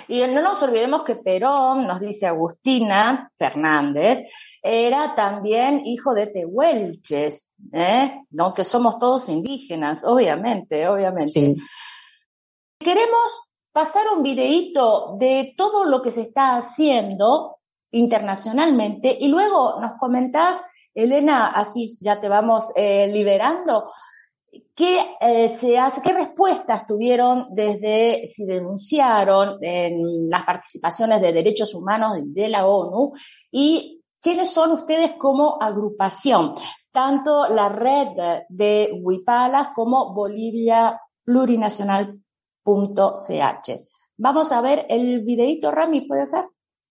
[0.07, 4.21] Y no nos olvidemos que Perón, nos dice Agustina Fernández,
[4.63, 8.23] era también hijo de tehuelches, ¿eh?
[8.31, 8.55] ¿no?
[8.55, 11.55] Que somos todos indígenas, obviamente, obviamente.
[12.79, 17.59] Queremos pasar un videíto de todo lo que se está haciendo
[17.91, 20.65] internacionalmente y luego nos comentás,
[21.03, 23.85] Elena, así ya te vamos eh, liberando,
[24.75, 26.01] ¿Qué eh, se hace?
[26.03, 33.13] ¿Qué respuestas tuvieron desde si denunciaron en las participaciones de derechos humanos de la ONU
[33.51, 36.53] y ¿Quiénes son ustedes como agrupación?
[36.91, 38.09] Tanto la red
[38.49, 42.23] de Huipalas como Bolivia Plurinacional.ch.
[44.17, 46.47] Vamos a ver el videito, Rami, ¿puede ser?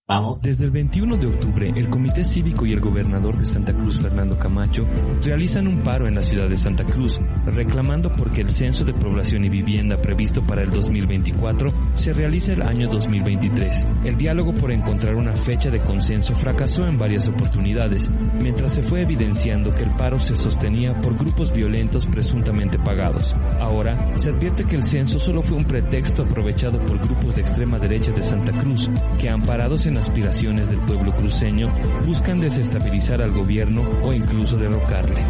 [0.07, 0.41] Vamos.
[0.41, 1.86] Desde el 21 de octubre, el
[2.17, 4.87] Comité Cívico y el gobernador de Santa Cruz, Fernando Camacho,
[5.21, 9.45] realizan un paro en la ciudad de Santa Cruz, reclamando porque el censo de población
[9.45, 13.85] y vivienda previsto para el 2024 se realice el año 2023.
[14.03, 19.01] El diálogo por encontrar una fecha de consenso fracasó en varias oportunidades, mientras se fue
[19.01, 23.35] evidenciando que el paro se sostenía por grupos violentos presuntamente pagados.
[23.59, 27.79] Ahora, se advierte que el censo solo fue un pretexto aprovechado por grupos de extrema
[27.79, 31.73] derecha de Santa Cruz, que amparados en aspiraciones del pueblo cruceño
[32.05, 35.21] buscan desestabilizar al gobierno o incluso derrocarle.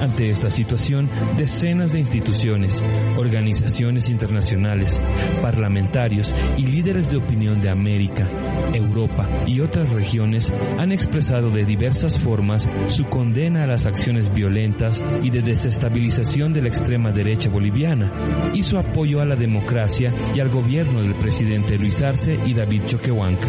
[0.00, 2.80] Ante esta situación, decenas de instituciones,
[3.16, 4.98] organizaciones internacionales,
[5.42, 8.28] parlamentarios y líderes de opinión de América,
[8.74, 15.00] Europa y otras regiones han expresado de diversas formas su condena a las acciones violentas
[15.22, 20.40] y de desestabilización de la extrema derecha boliviana y su apoyo a la democracia y
[20.40, 23.48] al gobierno del presidente Luis Arce y David Choquehuanca.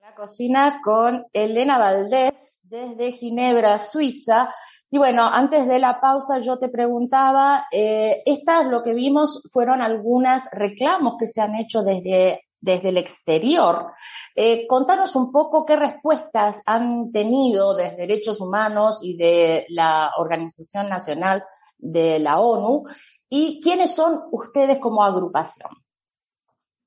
[0.00, 4.50] La cocina con Elena Valdés desde Ginebra, Suiza.
[4.90, 9.82] Y bueno, antes de la pausa yo te preguntaba, eh, estas lo que vimos fueron
[9.82, 13.92] algunos reclamos que se han hecho desde, desde el exterior.
[14.34, 20.88] Eh, contanos un poco qué respuestas han tenido desde Derechos Humanos y de la Organización
[20.88, 21.44] Nacional
[21.78, 22.84] de la ONU
[23.28, 25.70] y quiénes son ustedes como agrupación.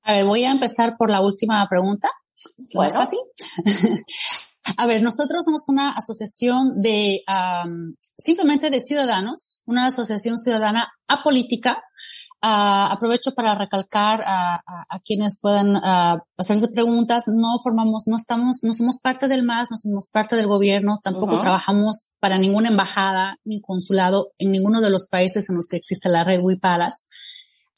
[0.02, 2.10] A ver, voy a empezar por la última pregunta.
[2.74, 3.00] Bueno.
[3.00, 3.18] así?
[4.76, 7.22] a ver, nosotros somos una asociación de,
[8.16, 11.82] simplemente de ciudadanos, una asociación ciudadana apolítica.
[12.40, 14.62] Uh, aprovecho para recalcar a,
[15.04, 15.76] quienes puedan
[16.36, 17.24] hacerse preguntas.
[17.26, 21.40] No formamos, no estamos, no somos parte del MAS, no somos parte del gobierno, tampoco
[21.40, 26.08] trabajamos para ninguna embajada ni consulado en ninguno de los países en los que existe
[26.08, 27.06] la red WIPALAS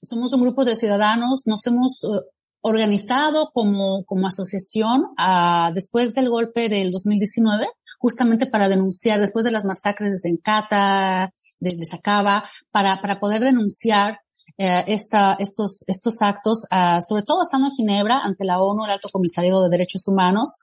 [0.03, 2.21] somos un grupo de ciudadanos, nos hemos eh,
[2.63, 7.67] organizado como, como asociación uh, después del golpe del 2019,
[7.99, 14.21] justamente para denunciar, después de las masacres de Zencata, de, Sacaba, para, para poder denunciar
[14.63, 18.91] eh, esta, estos, estos actos, uh, sobre todo estando en Ginebra ante la ONU, el
[18.91, 20.59] Alto Comisariado de Derechos Humanos,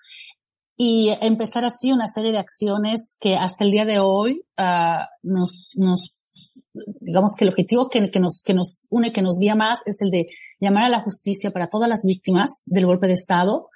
[0.77, 5.71] y empezar así una serie de acciones que hasta el día de hoy uh, nos,
[5.77, 6.11] nos
[7.01, 9.99] digamos que el objetivo que, que, nos, que nos une, que nos guía más es
[10.03, 10.27] el de
[10.59, 13.69] llamar a la justicia para todas las víctimas del golpe de Estado,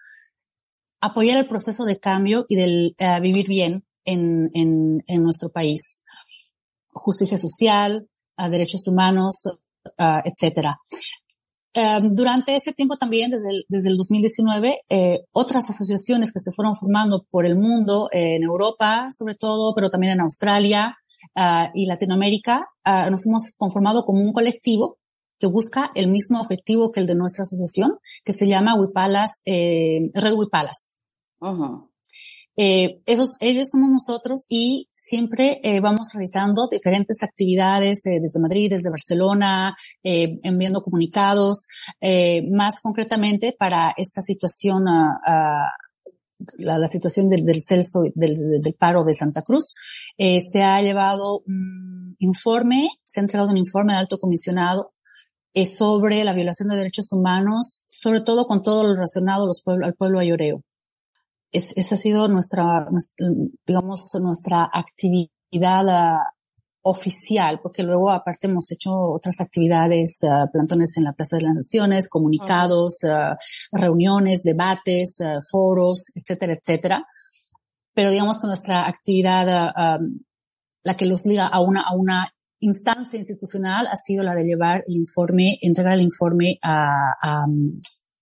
[1.02, 6.04] apoyar el proceso de cambio y del uh, vivir bien en, en, en, nuestro país.
[6.90, 8.08] Justicia social,
[8.38, 9.48] uh, derechos humanos,
[9.98, 10.78] uh, etcétera.
[11.74, 16.52] Em, durante este tiempo también, desde el, desde el 2019, eh, otras asociaciones que se
[16.52, 20.98] fueron formando por el mundo, eh, en Europa sobre todo, pero también en Australia
[21.36, 24.98] uh, y Latinoamérica, uh, nos hemos conformado como un colectivo
[25.40, 30.12] que busca el mismo objetivo que el de nuestra asociación, que se llama Wipalas, eh,
[30.14, 30.98] Red Wipalas.
[31.40, 31.91] Uh.
[32.58, 38.70] Eh, esos, ellos somos nosotros y siempre eh, vamos realizando diferentes actividades eh, desde Madrid,
[38.70, 41.68] desde Barcelona, enviando comunicados,
[42.52, 49.14] más concretamente para esta situación, uh, uh, la, situación del, Celso, del, del, paro de
[49.14, 49.76] Santa Cruz.
[50.18, 54.94] Se ha llevado un informe, se ha entregado un informe de alto comisionado
[55.54, 59.88] sobre la violación de derechos humanos, sobre todo con todo lo relacionado a los pueblos,
[59.88, 60.64] al pueblo ayoreo
[61.52, 63.28] es, esa ha sido nuestra, nuestra,
[63.66, 66.20] digamos, nuestra actividad uh,
[66.84, 71.56] oficial, porque luego aparte hemos hecho otras actividades, uh, plantones en la Plaza de las
[71.56, 73.36] Naciones, comunicados, uh,
[73.72, 75.20] reuniones, debates,
[75.52, 77.06] foros, etcétera, etcétera.
[77.94, 80.20] Pero digamos que nuestra actividad, um,
[80.84, 84.84] la que los liga a una, a una instancia institucional ha sido la de llevar
[84.88, 87.46] el informe, entregar el informe a, a,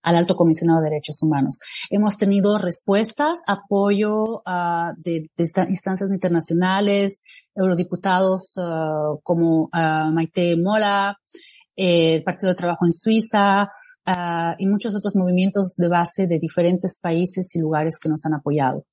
[0.02, 1.60] al Alto Comisionado de Derechos Humanos.
[1.90, 7.22] Hemos tenido respuestas, apoyo uh, de, instancias internacionales,
[7.56, 11.18] eurodiputados uh, como uh, Maite Mola,
[11.76, 13.72] eh, el Partido de Trabajo en Suiza
[14.58, 18.84] y muchos otros movimientos de base de diferentes países y lugares que nos han apoyado.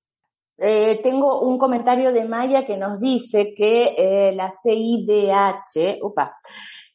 [0.59, 5.99] Eh, tengo un comentario de Maya que nos dice que eh, la CIDH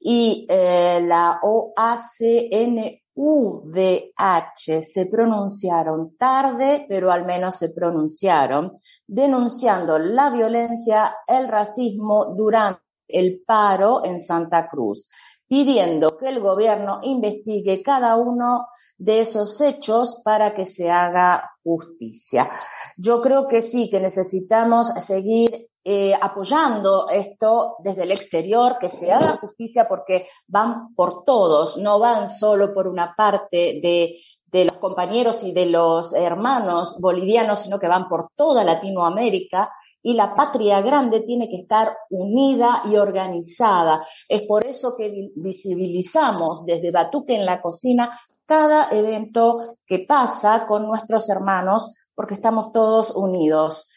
[0.02, 8.71] y la OACN UDH se pronunciaron tarde, pero al menos se pronunciaron,
[9.05, 15.07] denunciando la violencia, el racismo durante el paro en Santa Cruz,
[15.47, 22.49] pidiendo que el gobierno investigue cada uno de esos hechos para que se haga justicia.
[22.97, 29.11] Yo creo que sí, que necesitamos seguir eh, apoyando esto desde el exterior, que se
[29.11, 34.15] haga justicia porque van por todos, no van solo por una parte de,
[34.45, 39.71] de los compañeros y de los hermanos bolivianos, sino que van por toda Latinoamérica
[40.03, 44.05] y la patria grande tiene que estar unida y organizada.
[44.27, 48.11] Es por eso que visibilizamos desde Batuque en la cocina
[48.45, 53.91] cada evento que pasa con nuestros hermanos, porque estamos todos unidos.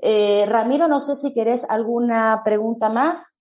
[0.00, 3.34] Eh, Ramiro, no sé si querés alguna pregunta más.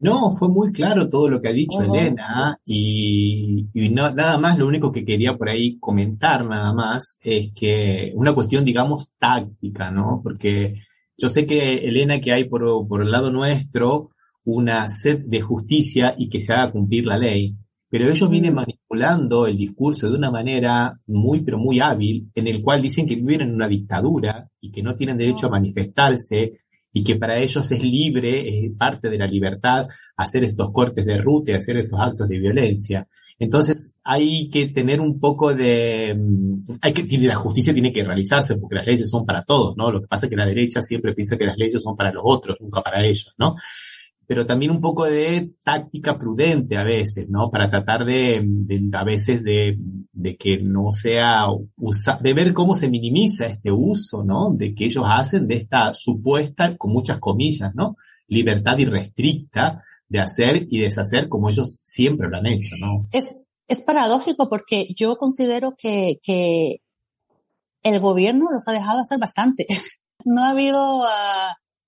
[0.00, 1.96] No, fue muy claro todo lo que ha dicho uh -huh.
[1.96, 7.18] Elena y, y no, nada más, lo único que quería por ahí comentar nada más
[7.22, 10.20] es que una cuestión, digamos, táctica, ¿no?
[10.22, 10.74] Porque
[11.16, 14.10] yo sé que, Elena, que hay por, por el lado nuestro
[14.44, 17.56] una sed de justicia y que se haga cumplir la ley,
[17.94, 22.60] pero ellos vienen manipulando el discurso de una manera muy, pero muy hábil, en el
[22.60, 26.54] cual dicen que viven en una dictadura y que no tienen derecho a manifestarse
[26.92, 31.18] y que para ellos es libre, es parte de la libertad hacer estos cortes de
[31.18, 33.06] ruta y hacer estos actos de violencia.
[33.38, 36.18] Entonces hay que tener un poco de,
[36.80, 39.92] hay que, la justicia tiene que realizarse porque las leyes son para todos, ¿no?
[39.92, 42.24] Lo que pasa es que la derecha siempre piensa que las leyes son para los
[42.26, 43.54] otros, nunca para ellos, ¿no?
[44.26, 47.50] Pero también un poco de táctica prudente a veces, ¿no?
[47.50, 49.78] Para tratar de, de a veces de,
[50.12, 54.52] de, que no sea usa, de ver cómo se minimiza este uso, ¿no?
[54.52, 57.96] De que ellos hacen de esta supuesta, con muchas comillas, ¿no?
[58.28, 63.06] Libertad irrestricta de hacer y deshacer como ellos siempre lo han hecho, ¿no?
[63.12, 63.36] Es,
[63.68, 66.80] es paradójico porque yo considero que, que
[67.82, 69.66] el gobierno los ha dejado hacer bastante.
[70.24, 71.04] no ha habido uh,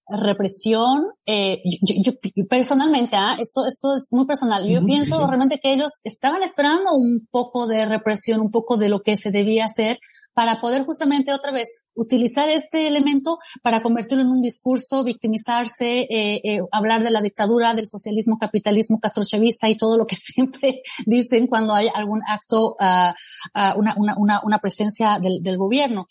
[0.09, 3.37] represión, eh, yo, yo, personalmente, ¿ah?
[3.40, 4.66] esto, esto es muy personal.
[4.66, 9.01] Yo pienso realmente que ellos estaban esperando un poco de represión, un poco de lo
[9.01, 9.99] que se debía hacer
[10.37, 16.40] para poder justamente otra vez utilizar este elemento para convertirlo en un discurso, victimizarse, eh,
[16.44, 21.46] eh, hablar de la dictadura, del socialismo, capitalismo castrochavista y todo lo que siempre dicen
[21.46, 23.12] cuando hay algún acto, uh,
[23.55, 26.07] uh, una, una, una, presencia del, del, gobierno.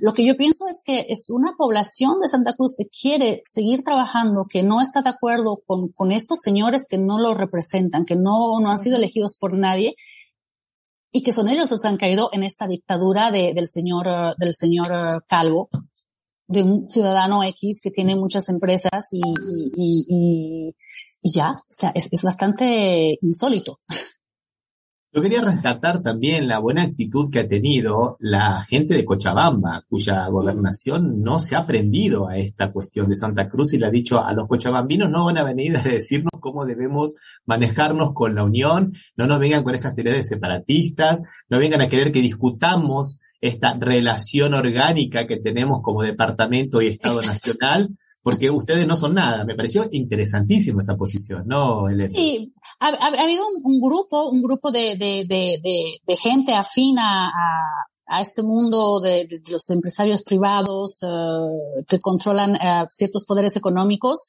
[0.00, 3.82] Lo que yo pienso es que es una población de Santa Cruz que quiere seguir
[3.82, 8.14] trabajando, que no está de acuerdo con, con estos señores que no lo representan, que
[8.14, 9.96] no, no han sido elegidos por nadie
[11.16, 14.06] y que son ellos los que han caído en esta dictadura de, del señor,
[14.36, 15.70] del señor Calvo,
[16.46, 19.22] de un ciudadano X que tiene muchas empresas y,
[19.74, 20.76] y, y,
[21.22, 23.78] y ya, o sea, es bastante insólito.
[25.16, 30.28] Yo quería rescatar también la buena actitud que ha tenido la gente de Cochabamba, cuya
[30.28, 34.22] gobernación no se ha aprendido a esta cuestión de Santa Cruz y le ha dicho
[34.22, 37.14] a los cochabambinos no van a venir a decirnos cómo debemos
[37.46, 41.88] manejarnos con la Unión, no nos vengan con esas teorías de separatistas, no vengan a
[41.88, 47.88] querer que discutamos esta relación orgánica que tenemos como departamento y Estado nacional,
[48.26, 49.44] porque ustedes no son nada.
[49.44, 52.12] Me pareció interesantísimo esa posición, ¿no, Elena?
[52.12, 57.28] Sí, ha, ha, habido un, un, grupo, un grupo de, de, de, de gente afina
[57.28, 63.56] a, a este mundo de, de los empresarios privados uh, que controlan uh, ciertos poderes
[63.56, 64.26] económicos,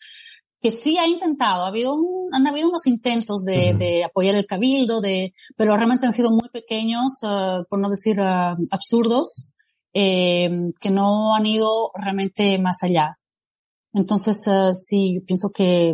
[0.59, 3.77] que sí ha intentado, ha habido un, han habido unos intentos de, uh -huh.
[3.77, 8.19] de, apoyar el cabildo, de, pero realmente han sido muy pequeños, uh, por no decir
[8.19, 9.51] uh, absurdos,
[9.93, 13.15] eh, que no han ido realmente más allá.
[13.93, 14.37] Entonces,
[14.85, 15.93] sí, pienso que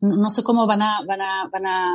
[0.00, 1.88] no, no, sé cómo van a, van a, van a,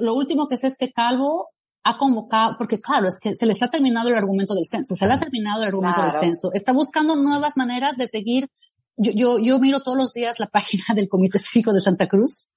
[0.00, 1.48] lo último que sé es que Calvo
[1.84, 5.06] ha convocado, porque claro, es que se le está terminando el argumento del censo, se
[5.06, 6.12] le ha terminado el argumento claro.
[6.12, 8.50] del censo, está buscando nuevas maneras de seguir.
[8.96, 12.52] Yo, yo, yo miro todos los días la página del Comité Cívico de Santa Cruz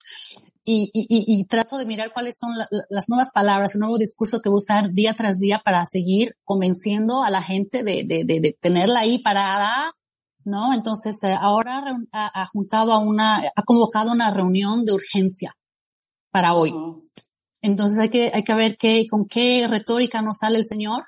[0.64, 4.42] y, y, y, trato de mirar cuáles son la, las nuevas palabras, el nuevo discurso
[4.42, 8.26] que va a usar día tras día para seguir convenciendo a la gente de, de,
[8.26, 9.92] de, de tenerla ahí parada,
[10.46, 10.74] ¿no?
[10.74, 15.56] Entonces, eh, ahora ha, ha, juntado a una, ha convocado una reunión de urgencia
[16.32, 16.72] para hoy.
[16.72, 17.04] Uh -huh.
[17.62, 21.04] Entonces hay que, hay que ver qué, con qué retórica nos sale el Señor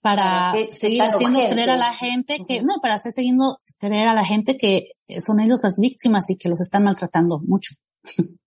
[0.00, 1.54] para que, seguir haciendo urgente.
[1.54, 2.66] creer a la gente que, uh -huh.
[2.66, 6.48] no, para hacer siguiendo creer a la gente que son ellos las víctimas y que
[6.48, 7.74] los están maltratando mucho.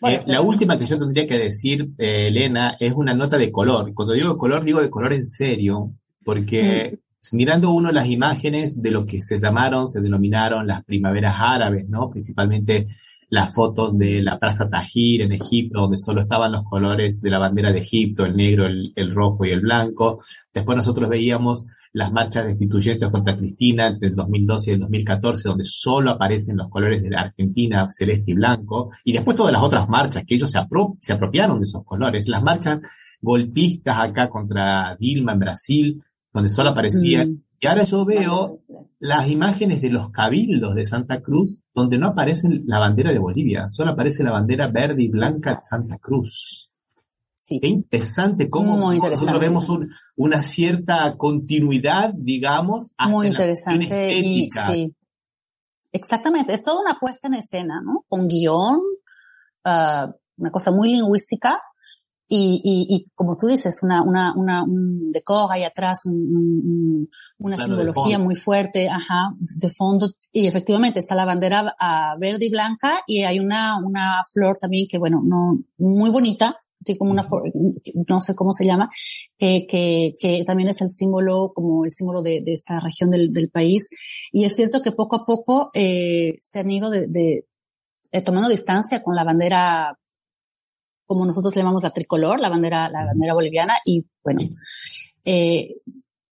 [0.00, 3.50] Bueno, eh, la última que yo tendría que decir, eh, Elena, es una nota de
[3.50, 3.92] color.
[3.94, 5.92] Cuando digo de color, digo de color en serio,
[6.24, 6.98] porque.
[7.32, 12.10] Mirando uno las imágenes de lo que se llamaron, se denominaron las primaveras árabes, ¿no?
[12.10, 12.88] Principalmente
[13.30, 17.38] las fotos de la Plaza Tajir en Egipto, donde solo estaban los colores de la
[17.38, 20.22] bandera de Egipto, el negro, el, rojo y el blanco.
[20.52, 25.64] Después nosotros veíamos las marchas destituyentes contra Cristina entre el 2012 y el 2014, donde
[25.64, 28.92] solo aparecen los colores de la Argentina, celeste y blanco.
[29.02, 30.60] Y después todas las otras marchas, que ellos se,
[31.00, 32.28] se apropiaron de esos colores.
[32.28, 32.80] Las marchas
[33.20, 36.02] golpistas acá contra Dilma en Brasil,
[36.34, 37.44] donde solo aparecían mm.
[37.64, 38.60] Y ahora yo veo
[38.98, 43.70] las imágenes de los cabildos de Santa Cruz, donde no aparece la bandera de Bolivia,
[43.70, 46.68] solo aparece la bandera verde y blanca de Santa Cruz.
[47.34, 47.60] Sí.
[47.60, 49.32] Qué interesante cómo Muy interesante.
[49.32, 54.94] nosotros vemos un, una cierta continuidad, digamos, hasta Muy interesante y sí.
[55.90, 58.04] Exactamente, es toda una puesta en escena, ¿no?
[58.06, 58.78] Con guion,
[59.64, 61.62] uh, una cosa muy lingüística,
[62.26, 67.10] y, y, y, como tú dices, una, una, una, un decor ahí atrás, un, un,
[67.38, 72.46] una claro, simbología muy fuerte, ajá, de fondo, y efectivamente está la bandera uh, verde
[72.46, 76.58] y blanca, y hay una, una flor también que, bueno, no, muy bonita,
[76.98, 77.22] como una,
[78.08, 78.90] no sé cómo se llama,
[79.38, 83.32] que, que, que también es el símbolo, como el símbolo de, de esta región del,
[83.32, 83.88] del, país.
[84.32, 87.46] Y es cierto que poco a poco, eh, se han ido de, de
[88.12, 89.98] eh, tomando distancia con la bandera
[91.06, 94.40] como nosotros le llamamos la tricolor, la bandera, la bandera boliviana, y bueno,
[95.24, 95.74] eh,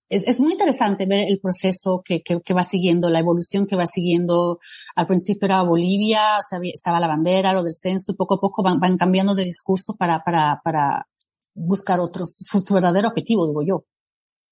[0.09, 3.77] es, es, muy interesante ver el proceso que, que, que, va siguiendo, la evolución que
[3.77, 4.59] va siguiendo.
[4.95, 6.39] Al principio era Bolivia,
[6.75, 9.97] estaba la bandera, lo del censo, y poco a poco van, van cambiando de discurso
[9.97, 11.07] para, para, para
[11.55, 13.85] buscar otros, su, su verdadero objetivo, digo yo.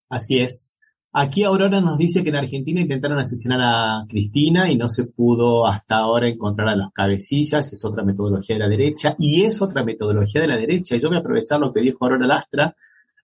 [0.08, 0.79] Así es.
[1.12, 5.66] Aquí Aurora nos dice que en Argentina intentaron asesinar a Cristina y no se pudo
[5.66, 9.82] hasta ahora encontrar a los cabecillas, es otra metodología de la derecha y es otra
[9.82, 10.94] metodología de la derecha.
[10.94, 12.76] Y yo voy a aprovechar lo que dijo Aurora Lastra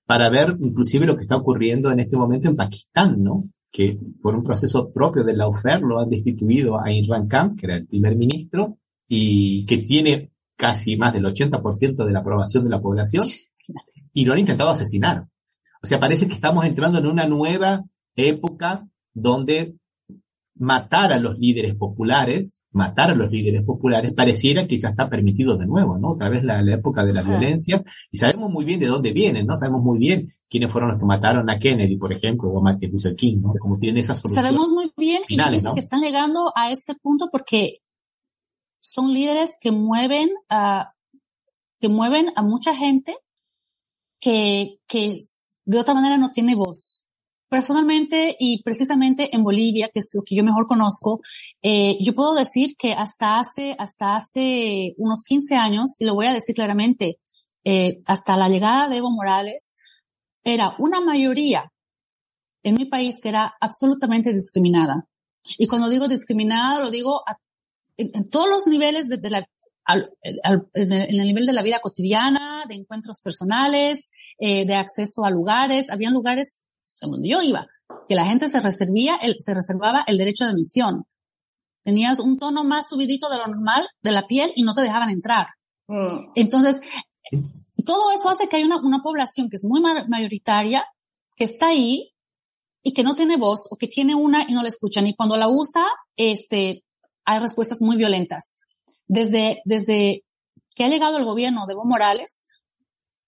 [0.05, 3.45] para ver inclusive lo que está ocurriendo en este momento en Pakistán, ¿no?
[3.71, 7.67] Que por un proceso propio de la UFER lo han destituido a Imran Khan, que
[7.67, 12.71] era el primer ministro, y que tiene casi más del 80% de la aprobación de
[12.71, 13.25] la población,
[14.13, 15.29] y lo han intentado asesinar.
[15.87, 17.85] O sea, parece que estamos entrando en una nueva
[18.17, 19.77] época donde
[20.57, 25.57] matar a los líderes populares, matar a los líderes populares, pareciera que ya está permitido
[25.57, 26.09] de nuevo, ¿no?
[26.09, 27.31] Otra vez la, la época de la Ajá.
[27.31, 29.57] violencia, y sabemos muy bien de dónde vienen, ¿no?
[29.57, 32.91] Sabemos muy bien quiénes fueron los que mataron a Kennedy, por ejemplo, o a Martin
[32.91, 33.53] Luther King, ¿no?
[33.61, 34.21] Como tienen esas.
[34.21, 35.75] Sabemos muy bien, finales, y yo pienso ¿no?
[35.77, 37.79] que están llegando a este punto porque
[38.81, 40.95] son líderes que mueven a,
[41.81, 43.17] que mueven a mucha gente
[44.19, 45.17] que, que
[45.67, 47.03] de otra manera no tiene voz.
[47.49, 51.21] Personalmente y precisamente en Bolivia, que es lo que yo mejor conozco,
[51.63, 56.27] eh, yo puedo decir que hasta hace, hasta hace unos 15 años, y lo voy
[56.27, 57.19] a decir claramente,
[57.65, 59.77] eh, hasta la llegada de Evo Morales,
[60.43, 61.73] era una mayoría
[62.63, 65.09] en mi país que era absolutamente discriminada.
[65.59, 67.23] Y cuando digo discriminada, lo digo
[67.97, 69.49] en, todos los niveles de la
[69.89, 75.91] en el nivel de la vida cotidiana, de encuentros personales, eh, de acceso a lugares.
[75.91, 76.57] Habían lugares
[77.03, 77.67] donde yo iba,
[78.09, 81.05] que la gente se reservía, el, se reservaba el derecho de admisión.
[81.83, 85.11] Tenías un tono más subidito de lo normal de la piel y no te dejaban
[85.11, 85.47] entrar.
[85.89, 86.33] Mm.
[86.35, 86.81] Entonces,
[87.85, 90.85] todo eso hace que hay una, una población que es muy mayoritaria,
[91.37, 92.13] que está ahí
[92.83, 95.07] y que no tiene voz o que tiene una y no la escuchan.
[95.07, 96.85] Y cuando la usa, este,
[97.25, 98.59] hay respuestas muy violentas.
[99.07, 100.25] Desde, desde
[100.75, 102.47] que ha llegado el gobierno de Evo Morales,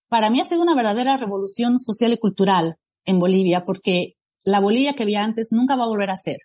[0.09, 4.94] para mí ha sido una verdadera revolución social y cultural en Bolivia, porque la Bolivia
[4.94, 6.38] que había antes nunca va a volver a ser.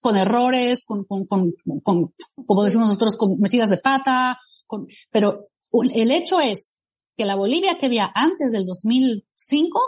[0.00, 2.14] Con errores, con, con, con, con
[2.46, 5.48] como decimos nosotros, con metidas de pata, con, pero
[5.94, 6.78] el hecho es
[7.16, 9.80] que la Bolivia que había antes del 2005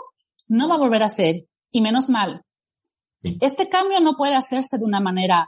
[0.47, 2.43] no va a volver a ser, y menos mal.
[3.21, 5.47] Este cambio no puede hacerse de una manera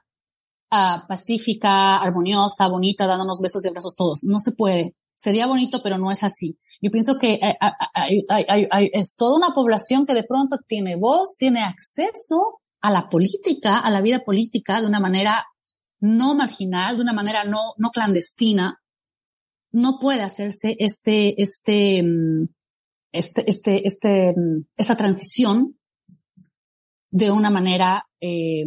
[0.71, 4.23] uh, pacífica, armoniosa, bonita, dándonos besos y abrazos todos.
[4.23, 4.95] No se puede.
[5.15, 6.59] Sería bonito, pero no es así.
[6.81, 7.57] Yo pienso que eh,
[8.91, 13.89] es toda una población que de pronto tiene voz, tiene acceso a la política, a
[13.89, 15.45] la vida política de una manera
[16.01, 18.81] no marginal, de una manera no, no clandestina,
[19.71, 22.49] no puede hacerse este, este, mm,
[23.13, 25.77] este, este, este, mm, esta transición
[27.09, 28.65] de una manera eh,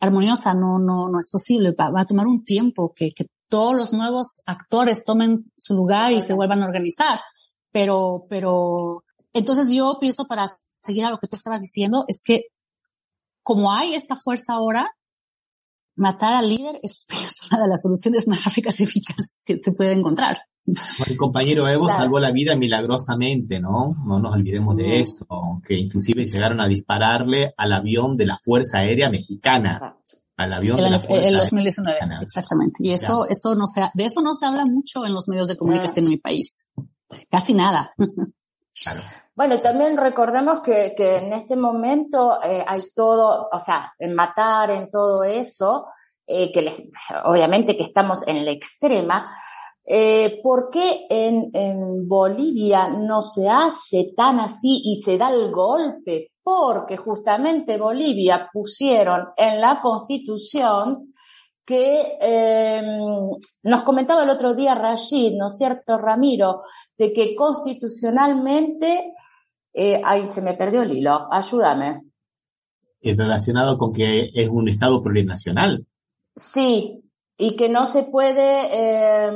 [0.00, 0.52] armoniosa.
[0.52, 1.72] No, no, no es posible.
[1.72, 3.10] Va, a tomar un tiempo que
[3.48, 7.20] todos los nuevos actores tomen su lugar y se vuelvan a organizar.
[7.72, 10.46] Pero, pero, entonces yo pienso para
[10.82, 12.44] seguir a lo que tú estabas diciendo, es que
[13.42, 14.90] como hay esta fuerza ahora,
[15.98, 17.06] matar al líder es,
[17.50, 20.38] una de las soluciones más gráficas y eficaces que se puede encontrar.
[21.08, 23.96] El compañero Evo salvó la vida milagrosamente, ¿no?
[24.06, 25.26] No nos olvidemos de esto,
[25.66, 29.96] que inclusive llegaron a dispararle al avión de la Fuerza Aérea Mexicana.
[30.38, 32.76] Al avión de la Fuerza el 2019, exactamente.
[32.78, 35.56] Y eso, eso no se, de eso no se habla mucho en los medios de
[35.56, 36.68] comunicación en mi país.
[37.30, 37.90] Casi nada.
[38.80, 39.00] Claro.
[39.34, 44.70] Bueno, también recordemos que, que en este momento eh, hay todo, o sea, en matar,
[44.70, 45.84] en todo eso,
[46.28, 46.80] eh, que les,
[47.24, 49.26] obviamente que estamos en la extrema.
[49.84, 55.50] Eh, ¿Por qué en, en Bolivia no se hace tan así y se da el
[55.50, 56.30] golpe?
[56.48, 61.12] Porque justamente Bolivia pusieron en la constitución
[61.62, 62.80] que eh,
[63.64, 66.60] nos comentaba el otro día Rashid, ¿no es cierto, Ramiro?
[66.96, 69.12] De que constitucionalmente
[69.74, 72.00] eh, ahí se me perdió el hilo, ayúdame.
[73.02, 75.86] ¿Es relacionado con que es un Estado plurinacional?
[76.34, 77.07] Sí,
[77.40, 79.30] y que no se puede, eh,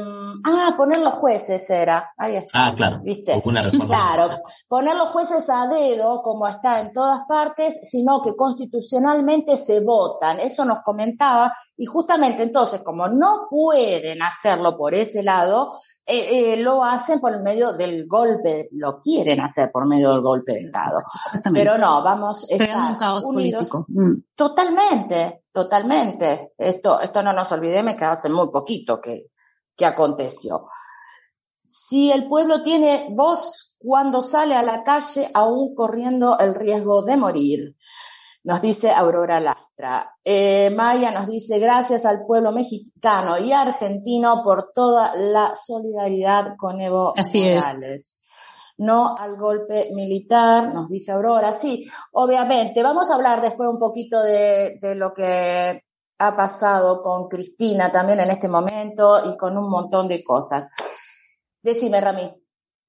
[0.45, 2.67] ah, poner los jueces era, ahí está.
[2.67, 3.01] Ah, claro.
[3.05, 3.41] ¿Viste?
[3.87, 9.81] claro, poner los jueces a dedo, como está en todas partes, sino que constitucionalmente se
[9.85, 10.41] votan.
[10.41, 15.73] Eso nos comentaba, y justamente entonces, como no pueden hacerlo por ese lado,
[16.05, 20.53] eh, eh, lo hacen por medio del golpe, lo quieren hacer por medio del golpe
[20.55, 21.03] de Estado.
[21.53, 23.87] Pero no, vamos a un caos político.
[23.89, 24.15] Mm.
[24.35, 26.53] Totalmente, totalmente.
[26.59, 29.31] Esto, esto no nos olvidemos que hace muy poquito que,
[29.77, 30.67] que aconteció.
[31.61, 37.17] Si el pueblo tiene voz cuando sale a la calle, aún corriendo el riesgo de
[37.17, 37.77] morir
[38.45, 40.17] nos dice Aurora Lastra.
[40.25, 46.81] Eh, Maya nos dice gracias al pueblo mexicano y argentino por toda la solidaridad con
[46.81, 48.25] Evo Así Morales.
[48.79, 51.53] No al golpe militar, nos dice Aurora.
[51.53, 52.83] Sí, obviamente.
[52.83, 55.83] Vamos a hablar después un poquito de, de lo que
[56.19, 60.69] ha pasado con Cristina también en este momento y con un montón de cosas.
[61.63, 62.42] Decime, Rami.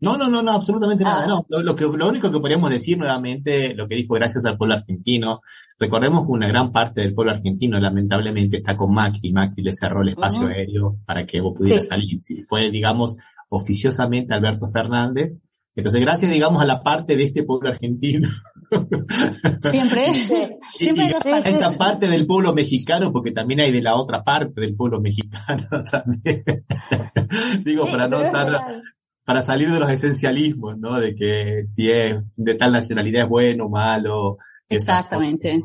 [0.04, 1.24] No, no, no, no, absolutamente nada.
[1.26, 1.28] Ah.
[1.28, 4.76] No, lo, que, lo único que podríamos decir nuevamente, lo que dijo gracias al pueblo
[4.76, 5.42] argentino,
[5.80, 10.02] recordemos que una gran parte del pueblo argentino lamentablemente está con Macri, Macri le cerró
[10.02, 12.20] el espacio aéreo para que vos pudieras salir.
[12.20, 13.16] Si fue, digamos,
[13.50, 15.40] oficiosamente Alberto Fernández.
[15.76, 18.30] Entonces, gracias, digamos, a la parte de este pueblo argentino.
[19.70, 20.14] Siempre,
[20.78, 21.10] siempre y,
[21.50, 25.66] Esa parte del pueblo mexicano, porque también hay de la otra parte del pueblo mexicano
[25.92, 26.44] también.
[27.64, 28.82] Digo, para no estar
[29.26, 31.00] para salir de los esencialismos, ¿no?
[31.00, 34.38] De que si es de tal nacionalidad es bueno o malo.
[34.70, 35.62] Exactamente.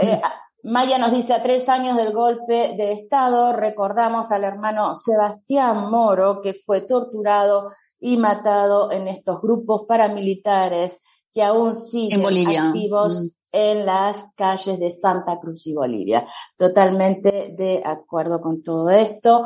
[0.00, 0.20] Eh,
[0.64, 6.40] Maya nos dice, a tres años del golpe de Estado, recordamos al hermano Sebastián Moro,
[6.42, 11.00] que fue torturado y matado en estos grupos paramilitares
[11.32, 16.24] que aún siguen activos mm en las calles de Santa Cruz y Bolivia.
[16.56, 19.42] Totalmente de acuerdo con todo esto.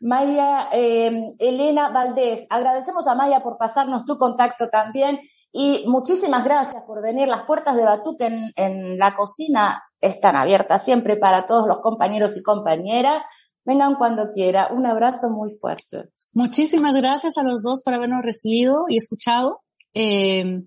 [0.00, 5.20] Maya, eh, Elena Valdés, agradecemos a Maya por pasarnos tu contacto también
[5.52, 7.28] y muchísimas gracias por venir.
[7.28, 12.42] Las puertas de Batuque en, la cocina están abiertas siempre para todos los compañeros y
[12.42, 13.22] compañeras
[13.64, 14.70] Vengan cuando quiera.
[14.72, 16.10] Un abrazo muy fuerte.
[16.34, 19.62] Muchísimas gracias a los dos por habernos recibido y escuchado.
[19.94, 20.64] Eh,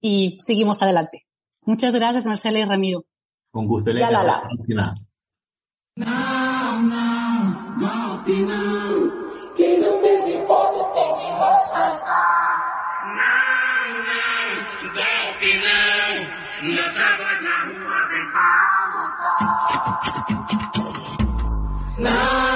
[0.00, 1.25] y seguimos adelante.
[1.66, 3.04] Muchas gracias, Marcela y Ramiro.
[3.50, 4.40] Con gusto, Ya, la, la.
[4.42, 4.94] próxima.
[5.96, 9.26] Não, não, golpe não.
[9.56, 12.54] Quem não teve voto tem que respeitar.
[13.18, 14.48] Não, não,
[14.94, 16.12] golpe não.
[16.76, 18.58] Nossa voz na rua vem para
[18.92, 19.38] lutar.
[21.98, 22.55] Não, não,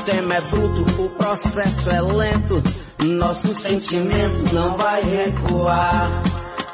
[0.00, 2.62] sistema é bruto, o processo é lento.
[3.04, 6.22] Nosso sentimento não vai recuar.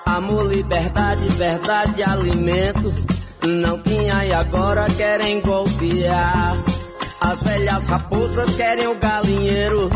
[0.05, 2.95] Amor, liberdade, verdade, alimento.
[3.43, 6.57] Não tinha e agora querem golpear.
[7.21, 9.89] As velhas raposas querem o galinheiro.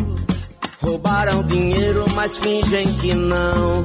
[0.82, 3.84] Roubaram dinheiro, mas fingem que não.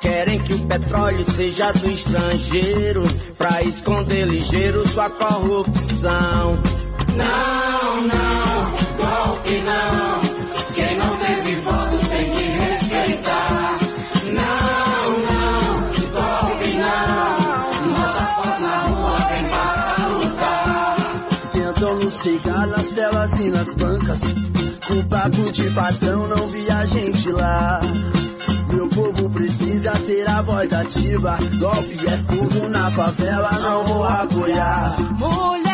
[0.00, 3.04] Querem que o petróleo seja do estrangeiro.
[3.38, 6.58] Pra esconder ligeiro sua corrupção.
[7.16, 8.51] Não, não,
[9.52, 10.20] golpe não.
[10.74, 13.78] Quem não teve voto tem que respeitar.
[14.32, 15.80] Não, não,
[16.10, 17.90] golpe não.
[17.90, 20.96] Nossa voz na rua vem para lutar.
[21.52, 24.20] Tentam nos cegar nas telas e nas bancas.
[24.90, 27.80] O papo de patrão não vi a gente lá.
[28.72, 31.38] Meu povo precisa ter a voz ativa.
[31.58, 34.96] Golpe é fogo na favela, não vou apoiar.
[35.18, 35.71] Mulher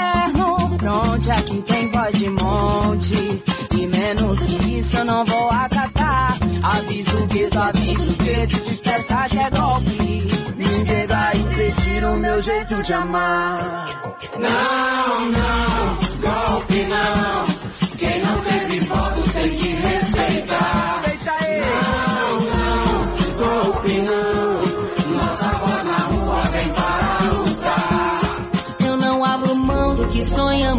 [0.78, 3.42] fronte, aqui tem voz de monte.
[3.76, 6.38] E menos que isso eu não vou acatar.
[6.62, 10.28] Aviso que tu aviso que despertar é golpe.
[10.56, 14.16] Ninguém vai impedir o meu jeito de amar.
[14.38, 17.68] Não, não, golpe não.
[17.96, 19.17] Quem não teve voto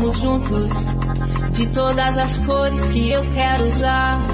[0.10, 0.72] sonhamos juntos.
[1.52, 4.28] De todas as cores que eu quero usar.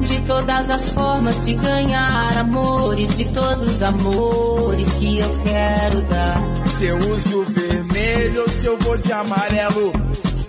[0.00, 3.16] De todas as formas de ganhar amores.
[3.16, 6.42] De todos os amores que eu quero dar.
[6.76, 9.92] Se eu uso vermelho ou se eu vou de amarelo.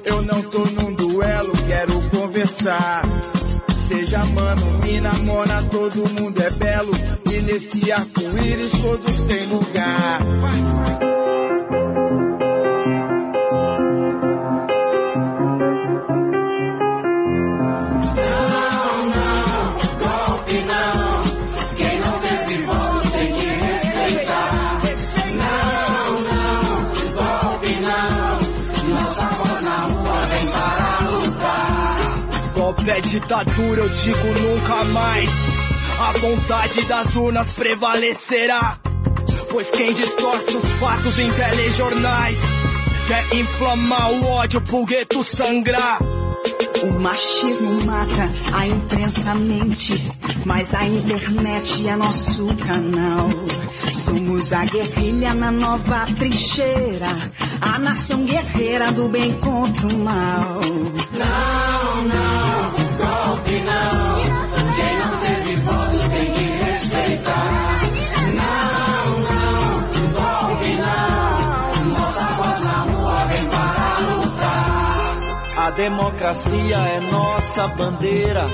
[0.03, 3.03] Eu não tô num duelo, quero conversar.
[3.87, 6.91] Seja mano, mina, mona, todo mundo é belo.
[7.31, 10.21] E nesse arco-íris todos têm lugar.
[10.23, 11.10] Não,
[32.89, 35.31] é ditadura, eu digo nunca mais.
[35.99, 38.79] A vontade das urnas prevalecerá.
[39.51, 42.39] Pois quem distorce os fatos em telejornais
[43.07, 45.99] quer inflamar o ódio pro gueto sangrar.
[46.83, 50.11] O machismo mata, a imprensa mente,
[50.45, 53.29] mas a internet é nosso canal.
[53.93, 60.59] Somos a guerrilha na nova trincheira, a nação guerreira do bem contra o mal.
[61.11, 61.70] Não,
[75.57, 78.45] A democracia é nossa bandeira.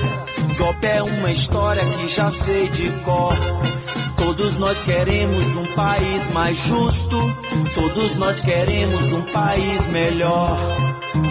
[0.56, 3.32] Golpe é uma história que já sei de cor.
[4.18, 7.16] Todos nós queremos um país mais justo.
[7.74, 10.58] Todos nós queremos um país melhor.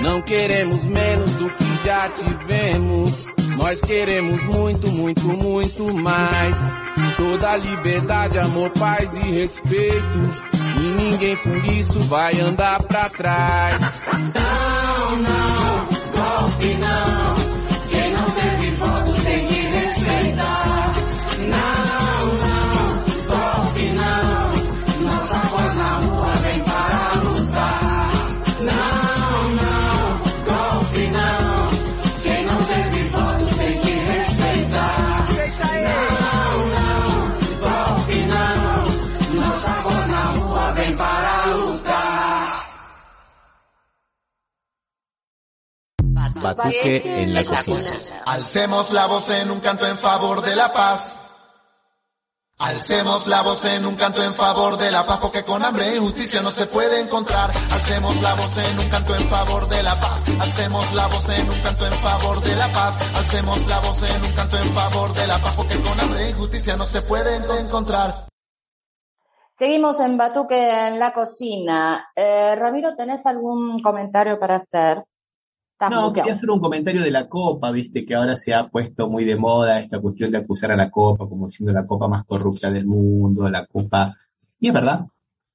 [0.01, 3.27] Não queremos menos do que já tivemos.
[3.57, 6.55] Nós queremos muito, muito, muito mais.
[7.17, 10.47] Toda liberdade, amor, paz e respeito.
[10.79, 13.81] E ninguém por isso vai andar pra trás.
[14.13, 17.46] Não, não, golpe não.
[46.41, 47.81] Batuque en la cocina.
[48.25, 51.19] Alcemos la voz en un canto en favor de la paz.
[52.59, 55.97] Alcemos la voz en un canto en favor de la paz, porque con hambre e
[55.97, 57.51] injusticia no se puede encontrar.
[57.71, 60.23] Alcemos la voz en un canto en favor de la paz.
[60.39, 62.97] Alcemos la voz en un canto en favor de la paz.
[63.15, 66.29] Alcemos la voz en un canto en favor de la paz, porque con hambre e
[66.31, 68.27] injusticia no se puede encontrar.
[69.53, 72.09] Seguimos en Batuque en la cocina.
[72.15, 75.03] Eh, Ramiro, ¿tenés algún comentario para hacer?
[75.79, 79.07] Estás No, quería hacer un comentario de la Copa, viste que ahora se ha puesto
[79.07, 82.25] muy de moda esta cuestión de acusar a la Copa como siendo la Copa más
[82.25, 84.11] corrupta del mundo, la Copa...
[84.59, 85.05] Y es verdad,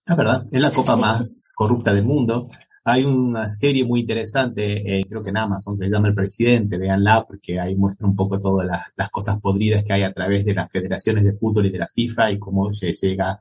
[0.07, 2.45] es verdad, es la Copa más corrupta del mundo.
[2.85, 6.79] Hay una serie muy interesante, eh, creo que en Amazon, que se llama El Presidente,
[6.79, 10.45] véanla, porque ahí muestra un poco todas las, las cosas podridas que hay a través
[10.45, 13.41] de las federaciones de fútbol y de la FIFA y cómo se llega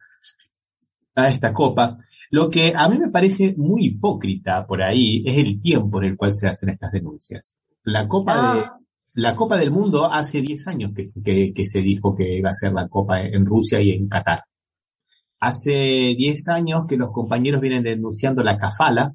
[1.13, 1.95] a esta Copa.
[2.31, 6.17] Lo que a mí me parece muy hipócrita por ahí es el tiempo en el
[6.17, 7.55] cual se hacen estas denuncias.
[7.83, 8.65] La Copa de,
[9.21, 12.53] la Copa del Mundo hace 10 años que, que- que se dijo que iba a
[12.53, 14.43] ser la Copa en Rusia y en Qatar.
[15.39, 19.13] Hace 10 años que los compañeros vienen denunciando la kafala,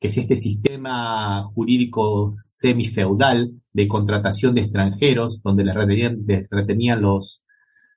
[0.00, 7.02] que es este sistema jurídico semifeudal de contratación de extranjeros, donde les retenían, les retenían
[7.02, 7.42] los,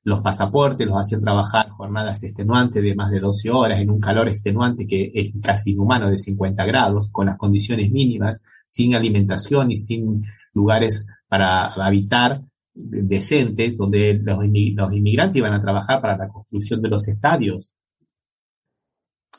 [0.07, 4.29] los pasaportes, los hacían trabajar jornadas extenuantes de más de 12 horas en un calor
[4.29, 9.75] extenuante que es casi inhumano de 50 grados, con las condiciones mínimas, sin alimentación y
[9.75, 12.41] sin lugares para habitar
[12.73, 17.73] decentes, donde los inmigrantes iban a trabajar para la construcción de los estadios,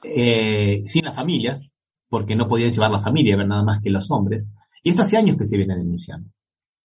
[0.05, 1.67] eh, sin las familias,
[2.11, 4.55] porque no podían llevar la familia, ver nada más que los hombres.
[4.83, 6.29] Y esto hace años que se viene denunciando.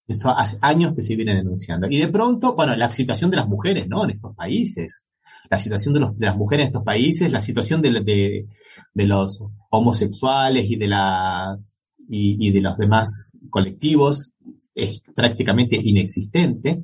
[0.08, 1.88] Esto hace años que se viene denunciando.
[1.90, 4.04] Y de pronto, bueno, la situación de las mujeres, ¿no?
[4.04, 5.08] En estos países.
[5.50, 8.48] La situación de, los- de las mujeres en estos países, la situación de, de-
[8.94, 14.32] de los homosexuales y de las y, y de los demás colectivos
[14.76, 16.84] es prácticamente inexistente.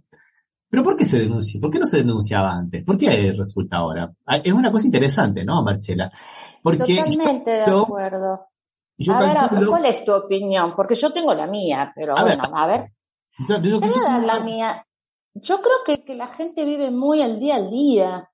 [0.70, 1.59] Pero ¿por qué se denuncia?
[1.59, 2.84] ¿Por qué no se denunciaba antes?
[2.84, 4.11] ¿Por qué resulta ahora?
[4.26, 6.09] Ah, Es una cosa interesante, ¿no, Marcela?
[6.61, 8.45] Porque yo- Totalmente de acuerdo.
[8.97, 9.38] yo a ver,
[9.72, 10.74] ¿cuál es tu opinión?
[10.76, 12.91] Porque yo tengo la mía, pero A ver, bueno, a ver.
[13.88, 14.86] Yo- la mía.
[15.34, 18.30] Yo creo que, que la gente vive muy al día al día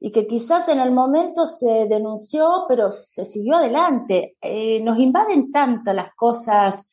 [0.00, 4.36] y que quizás en el momento se denunció, pero se siguió adelante.
[4.40, 6.90] Eh, nos invaden tanto las cosas,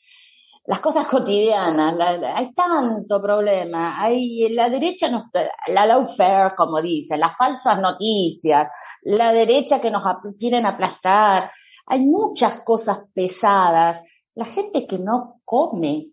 [0.66, 5.24] las cosas cotidianas, la- la- hay tanto problema, hay la derecha, nos,
[5.68, 8.68] la lawfare, como dicen, las falsas noticias,
[9.04, 10.04] la derecha que nos
[10.38, 11.50] quieren aplastar,
[11.86, 14.04] hay muchas cosas pesadas.
[14.36, 16.04] La gente que no come,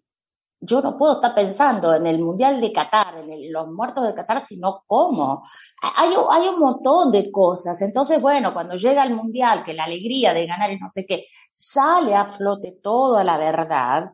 [0.64, 4.40] yo no puedo estar pensando en el Mundial de Qatar, en los muertos de Qatar
[4.40, 5.42] si no como.
[5.82, 7.80] Hay, hay un montón de cosas.
[7.82, 11.26] Entonces, bueno, cuando llega el Mundial, que la alegría de ganar y no sé qué,
[11.50, 14.10] sale a flote toda la verdad,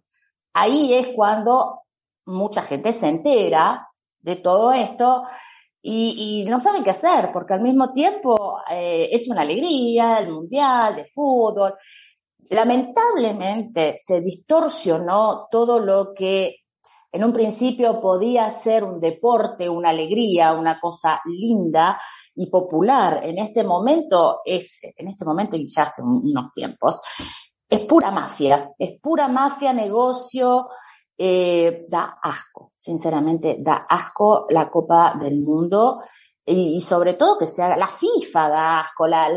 [0.52, 1.82] ahí es cuando
[2.26, 3.86] mucha gente se entera
[4.20, 5.22] de todo esto
[5.82, 10.32] y, y no sabe qué hacer, porque al mismo tiempo eh, es una alegría, el
[10.32, 11.74] Mundial de fútbol,
[12.50, 16.56] lamentablemente se distorsionó todo lo que
[17.12, 22.00] en un principio podía ser un deporte, una alegría, una cosa linda
[22.36, 23.20] y popular.
[23.24, 27.00] En este momento es, en este momento y ya hace un- unos tiempos,
[27.68, 30.68] es pura mafia, es pura mafia, negocio,
[31.18, 35.98] eh, da asco, sinceramente, da asco la Copa del Mundo
[36.44, 39.28] y, sobre todo que se haga, la FIFA da asco, la,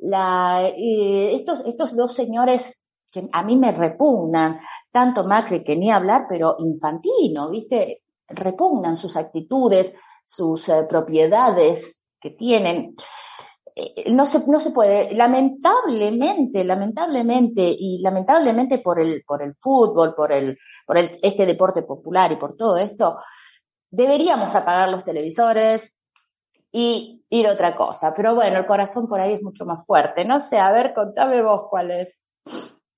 [0.00, 4.60] eh, estos, estos dos señores que a mí me repugnan,
[4.92, 8.02] tanto Macri que ni hablar, pero Infantino, ¿viste?
[8.28, 12.94] Repugnan sus actitudes, sus eh, propiedades que tienen.
[13.74, 20.14] Eh, no se, no se puede, lamentablemente, lamentablemente, y lamentablemente por el, por el fútbol,
[20.14, 23.16] por el, por este deporte popular y por todo esto,
[23.90, 25.98] deberíamos apagar los televisores
[26.70, 28.12] y ir otra cosa.
[28.16, 30.24] Pero bueno, el corazón por ahí es mucho más fuerte.
[30.24, 32.34] No sé, a ver, contame vos cuál es.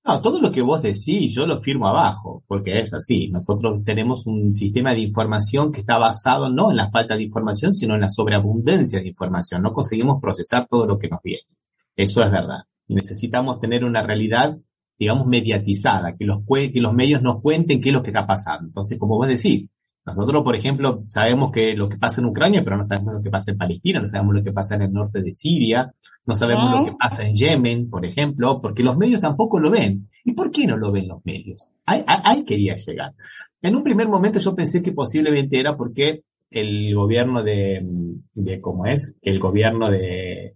[0.03, 3.29] No, todo lo que vos decís, yo lo firmo abajo, porque es así.
[3.29, 7.75] Nosotros tenemos un sistema de información que está basado no en la falta de información,
[7.75, 9.61] sino en la sobreabundancia de información.
[9.61, 11.43] No conseguimos procesar todo lo que nos viene.
[11.95, 12.63] Eso es verdad.
[12.87, 14.57] Y necesitamos tener una realidad,
[14.97, 18.69] digamos, mediatizada, que los, que los medios nos cuenten qué es lo que está pasando.
[18.69, 19.67] Entonces, como vos decís,
[20.03, 23.29] nosotros, por ejemplo, sabemos que lo que pasa en Ucrania, pero no sabemos lo que
[23.29, 25.93] pasa en Palestina, no sabemos lo que pasa en el norte de Siria,
[26.25, 30.09] no sabemos lo que pasa en Yemen, por ejemplo, porque los medios tampoco lo ven.
[30.25, 31.69] ¿Y por qué no lo ven los medios?
[31.85, 33.13] Ahí, quería llegar.
[33.61, 37.81] En un primer momento yo pensé que posiblemente era porque el gobierno de,
[38.33, 39.15] de ¿cómo es?
[39.21, 40.55] El gobierno de,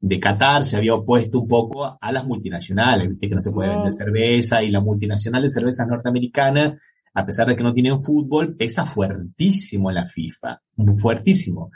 [0.00, 3.70] de Qatar se había opuesto un poco a las multinacionales, viste que no se puede
[3.70, 3.96] vender Mm.
[3.96, 6.78] cerveza y la multinacional de cervezas norteamericana
[7.16, 10.60] a pesar de que no tienen fútbol, pesa fuertísimo la FIFA,
[11.00, 11.70] fuertísimo,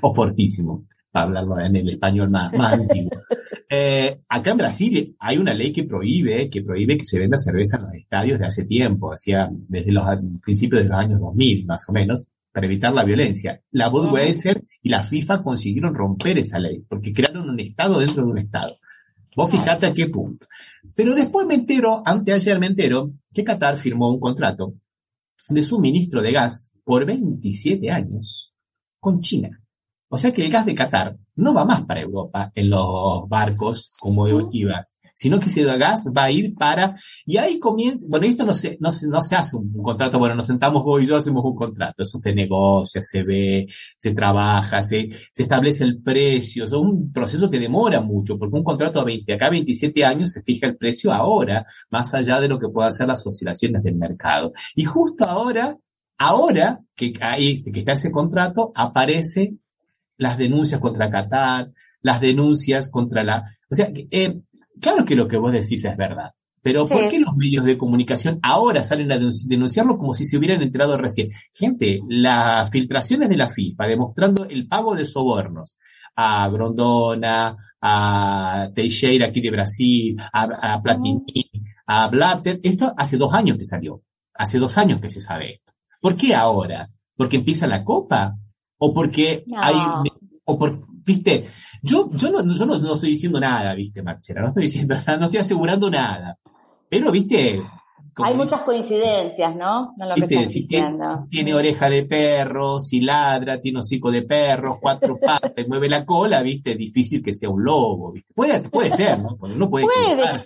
[0.00, 3.10] o fortísimo, para hablarlo en el español más, más antiguo.
[3.68, 7.78] Eh, acá en Brasil hay una ley que prohíbe, que prohíbe que se venda cerveza
[7.78, 10.04] en los estadios de hace tiempo, hacía desde los
[10.40, 13.60] principios de los años 2000 más o menos, para evitar la violencia.
[13.72, 18.30] La Budweiser y la FIFA consiguieron romper esa ley, porque crearon un estado dentro de
[18.30, 18.76] un estado.
[19.34, 20.46] Vos fijate a qué punto.
[20.94, 24.72] Pero después me entero, anteayer me entero, que Qatar firmó un contrato
[25.48, 28.54] de suministro de gas por 27 años
[29.00, 29.62] con China.
[30.08, 33.96] O sea que el gas de Qatar no va más para Europa en los barcos
[34.00, 34.80] como iba,
[35.16, 38.76] sino que ese gas va a ir para, y ahí comienza, bueno, esto no se,
[38.80, 41.56] no se, no se hace un, contrato, bueno, nos sentamos vos y yo, hacemos un
[41.56, 43.66] contrato, eso se negocia, se ve,
[43.98, 48.64] se trabaja, se, se establece el precio, es un proceso que demora mucho, porque un
[48.64, 52.58] contrato a 20, acá 27 años se fija el precio ahora, más allá de lo
[52.58, 54.52] que puedan ser las oscilaciones del mercado.
[54.74, 55.78] Y justo ahora,
[56.18, 59.54] ahora que, hay, que está ese contrato, aparece
[60.18, 61.68] las denuncias contra Qatar,
[62.02, 63.56] las denuncias contra la...
[63.70, 64.40] O sea, eh,
[64.80, 68.40] claro que lo que vos decís es verdad, pero ¿por qué los medios de comunicación
[68.42, 71.30] ahora salen a denunciarlo como si se hubieran enterado recién?
[71.52, 75.76] Gente, las filtraciones de la FIFA demostrando el pago de sobornos
[76.16, 81.50] a Grondona, a Teixeira aquí de Brasil, a, Platini,
[81.86, 84.02] a Blatter, esto hace dos años que salió,
[84.34, 85.72] hace dos años que se sabe esto.
[86.00, 86.90] ¿Por qué ahora?
[87.16, 88.36] ¿Porque empieza la copa?
[88.78, 89.74] o porque hay,
[90.46, 91.44] o por, viste,
[91.82, 95.26] yo, yo, no, yo no, estoy diciendo nada, viste, Marchera, no estoy diciendo nada, no
[95.26, 96.38] estoy asegurando nada.
[96.88, 97.60] Pero, viste,
[98.24, 99.94] hay muchas coincidencias, ¿no?
[99.98, 104.78] lo que si, tiene, si, tiene, oreja de perro, si ladra, tiene hocico de perro,
[104.80, 108.32] cuatro patas, mueve la cola, viste, es difícil que sea un lobo, viste.
[108.34, 109.36] Puede, puede ser, ¿no?
[109.48, 109.86] No puede.
[109.86, 110.44] puede.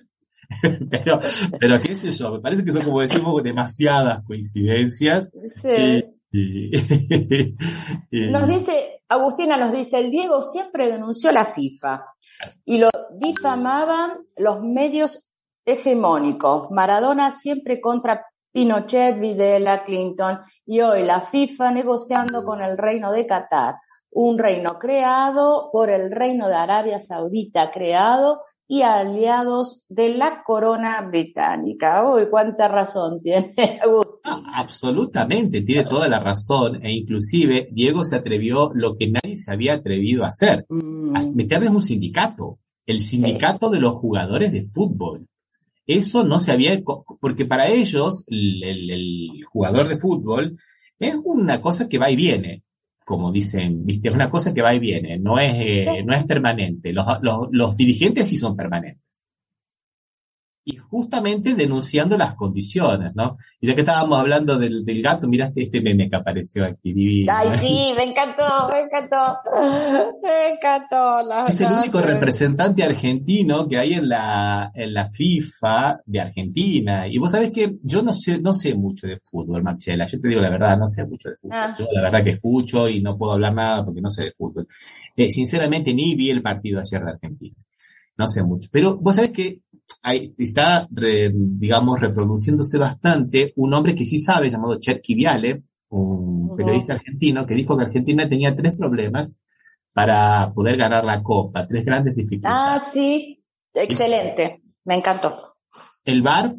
[0.91, 1.21] pero,
[1.61, 5.31] pero qué sé yo, me parece que son como decimos demasiadas coincidencias.
[5.55, 6.05] Sí.
[8.13, 12.07] Nos dice, Agustina nos dice, el Diego siempre denunció la FIFA
[12.65, 15.31] y lo difamaban los medios
[15.65, 16.71] hegemónicos.
[16.71, 23.27] Maradona siempre contra Pinochet, Videla, Clinton y hoy la FIFA negociando con el reino de
[23.27, 23.77] Qatar,
[24.13, 31.01] un reino creado por el reino de Arabia Saudita, creado y aliados de la corona
[31.01, 32.09] británica.
[32.09, 33.53] Uy, cuánta razón tiene
[34.25, 36.85] absolutamente, tiene toda la razón.
[36.85, 41.17] E inclusive Diego se atrevió lo que nadie se había atrevido a hacer, mm.
[41.17, 45.27] a meterles un sindicato, el sindicato de los jugadores de fútbol.
[45.87, 46.81] Eso no se había,
[47.21, 50.59] porque para ellos el, el jugador de fútbol
[50.99, 52.63] es una cosa que va y viene
[53.03, 54.09] como dicen, ¿viste?
[54.09, 56.93] Es una cosa que va y viene, no es, eh, no es permanente.
[56.93, 59.30] Los, los, los dirigentes sí son permanentes
[60.71, 63.37] y justamente denunciando las condiciones, ¿no?
[63.61, 67.33] Y ya que estábamos hablando del, del gato, miraste este meme que apareció aquí, divino.
[67.35, 69.39] Ay, sí, me encantó, me encantó,
[70.23, 71.49] me encantó.
[71.49, 77.07] es el único representante argentino que hay en la, en la FIFA de Argentina.
[77.07, 80.07] Y vos sabés que yo no sé, no sé mucho de fútbol, Marcela.
[80.07, 81.59] Yo te digo la verdad, no sé mucho de fútbol.
[81.59, 81.75] Ah.
[81.79, 84.67] Yo la verdad que escucho y no puedo hablar nada porque no sé de fútbol.
[85.17, 87.57] Eh, sinceramente, ni vi el partido ayer de Argentina.
[88.21, 88.69] No sé mucho.
[88.71, 89.63] Pero vos sabés que
[90.37, 97.47] está, digamos, reproduciéndose bastante un hombre que sí sabe, llamado Cherky Viale, un periodista argentino,
[97.47, 99.41] que dijo que Argentina tenía tres problemas
[99.95, 102.59] para poder ganar la Copa, tres grandes dificultades.
[102.61, 103.43] Ah, sí,
[103.73, 105.57] excelente, me encantó.
[106.05, 106.53] El VAR,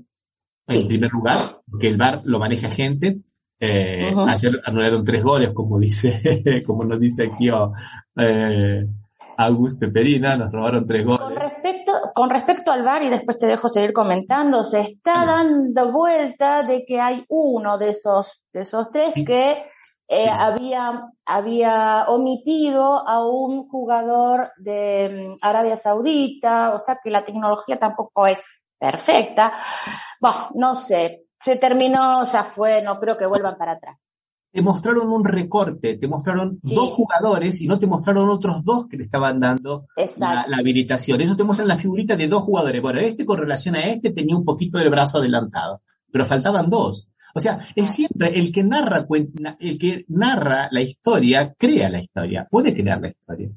[0.67, 3.21] en primer lugar, porque el VAR lo maneja gente.
[3.59, 7.71] Eh, Ayer anularon tres goles, como dice, como nos dice aquí oh,
[8.17, 8.83] eh,
[9.37, 11.27] Augusto Perina, nos robaron tres goles.
[11.27, 15.91] Con respecto, con respecto al VAR, y después te dejo seguir comentando, se está dando
[15.91, 19.63] vuelta de que hay uno de esos, de esos tres que
[20.07, 27.23] eh, había, había omitido a un jugador de mm, Arabia Saudita, o sea que la
[27.23, 28.43] tecnología tampoco es
[28.77, 29.55] perfecta.
[30.19, 33.97] Bueno, no sé, se terminó, ya fue, no creo que vuelvan para atrás
[34.51, 38.97] te mostraron un recorte, te mostraron dos jugadores y no te mostraron otros dos que
[38.97, 39.87] le estaban dando
[40.19, 41.21] la, habilitación.
[41.21, 42.81] Eso te muestra la figurita de dos jugadores.
[42.81, 45.81] Bueno, este con relación a este tenía un poquito del brazo adelantado,
[46.11, 47.07] pero faltaban dos.
[47.33, 49.07] O sea, es siempre el que narra,
[49.59, 53.49] el que narra la historia, crea la historia, puede crear la historia.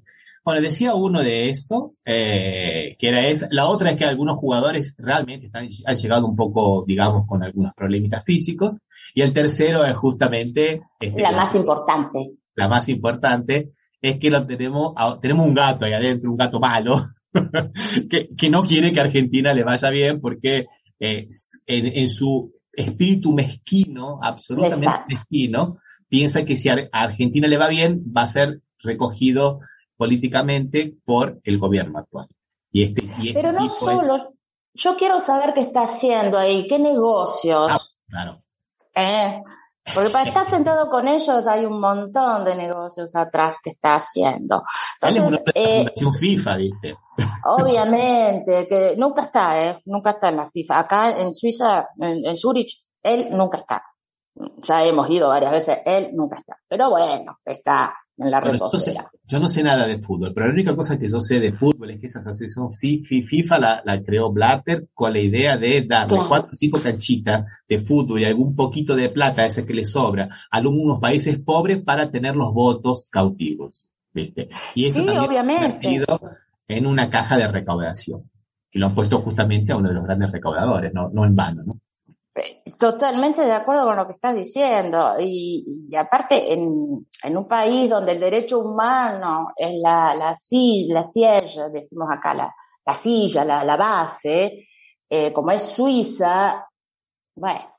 [0.44, 3.48] Bueno, decía uno de eso, eh, que era esa.
[3.50, 7.72] La otra es que algunos jugadores realmente están, han llegado un poco, digamos, con algunos
[7.74, 8.78] problemitas físicos.
[9.14, 10.82] Y el tercero es justamente...
[11.00, 12.32] Este, la más importante.
[12.54, 13.72] La más importante
[14.02, 14.92] es que lo tenemos,
[15.22, 17.00] tenemos un gato ahí adentro, un gato malo,
[18.10, 20.66] que, que no quiere que Argentina le vaya bien porque
[21.00, 21.26] eh,
[21.66, 25.06] en, en, su espíritu mezquino, absolutamente Exacto.
[25.08, 29.60] mezquino, piensa que si a a Argentina le va bien, va a ser recogido
[29.96, 32.28] políticamente por el gobierno actual.
[32.70, 34.34] Y este, y este Pero no es- solo,
[34.74, 37.70] yo quiero saber qué está haciendo ahí, qué negocios.
[37.72, 37.78] Ah,
[38.08, 38.38] claro.
[38.94, 39.42] ¿eh?
[39.94, 44.62] Porque para estar sentado con ellos hay un montón de negocios atrás que está haciendo.
[45.02, 46.96] Es Entonces, de la eh, FIFA, ¿viste?
[47.44, 49.78] obviamente, que nunca está, ¿eh?
[49.86, 50.78] Nunca está en la FIFA.
[50.78, 53.84] Acá en Suiza, en, en Zurich, él nunca está.
[54.62, 56.56] Ya hemos ido varias veces, él nunca está.
[56.68, 59.10] Pero bueno, está en la Bueno, yo, sé- reposera.
[59.26, 61.90] yo no sé nada de fútbol, pero la única cosa que yo sé de fútbol
[61.90, 66.28] es que esa asociación FIFA la, la creó Blatter con la idea de darle Claro.
[66.28, 70.24] cuatro o cinco canchitas de fútbol y algún poquito de plata, ese que le sobra,
[70.50, 73.90] a algunos países pobres para tener los votos cautivos.
[74.12, 74.48] ¿viste?
[74.76, 76.04] Y eso Sí, también obviamente.
[76.68, 78.30] en una caja de recaudación.
[78.70, 81.62] Y lo han puesto justamente a uno de los grandes recaudadores, no, no en vano,
[81.64, 81.80] ¿no?
[82.78, 85.14] Totalmente de acuerdo con lo que estás diciendo.
[85.20, 87.06] Y, aparte, en,
[87.36, 90.34] un país donde el derecho humano es la, la,
[90.88, 92.52] la silla, decimos acá, la,
[92.84, 94.66] la silla, la, la base,
[95.08, 96.66] eh, como es Suiza,
[97.36, 97.72] bueno,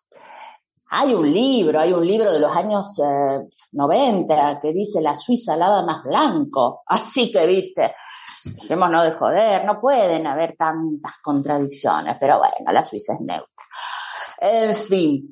[0.90, 5.58] hay un libro, hay un libro de los años eh, 90 que dice la Suiza
[5.58, 6.84] lava más blanco.
[6.88, 7.96] Así que, viste,
[8.46, 13.48] dejémonos de joder, no pueden haber tantas contradicciones, pero bueno, la Suiza es neutra.
[14.40, 15.30] En fin.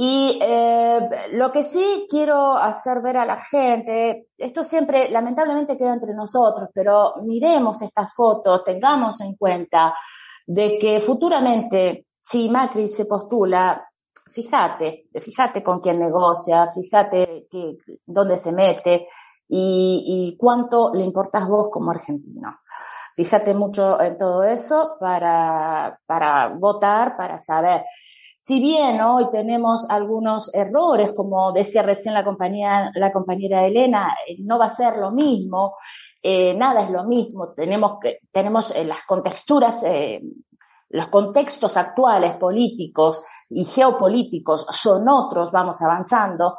[0.00, 1.00] Y eh,
[1.32, 6.68] lo que sí quiero hacer ver a la gente, esto siempre lamentablemente queda entre nosotros,
[6.72, 9.92] pero miremos estas fotos, tengamos en cuenta
[10.46, 13.84] de que futuramente, si Macri se postula,
[14.30, 19.08] fíjate, fíjate con quién negocia, fíjate que, dónde se mete
[19.48, 22.56] y, y cuánto le importas vos como argentino.
[23.16, 27.82] Fíjate mucho en todo eso para, para votar, para saber.
[28.48, 34.58] Si bien hoy tenemos algunos errores, como decía recién la compañía, compañera Elena, eh, no
[34.58, 35.76] va a ser lo mismo,
[36.22, 39.84] eh, nada es lo mismo, tenemos eh, las contexturas,
[40.88, 46.56] los contextos actuales políticos y geopolíticos son otros, vamos avanzando.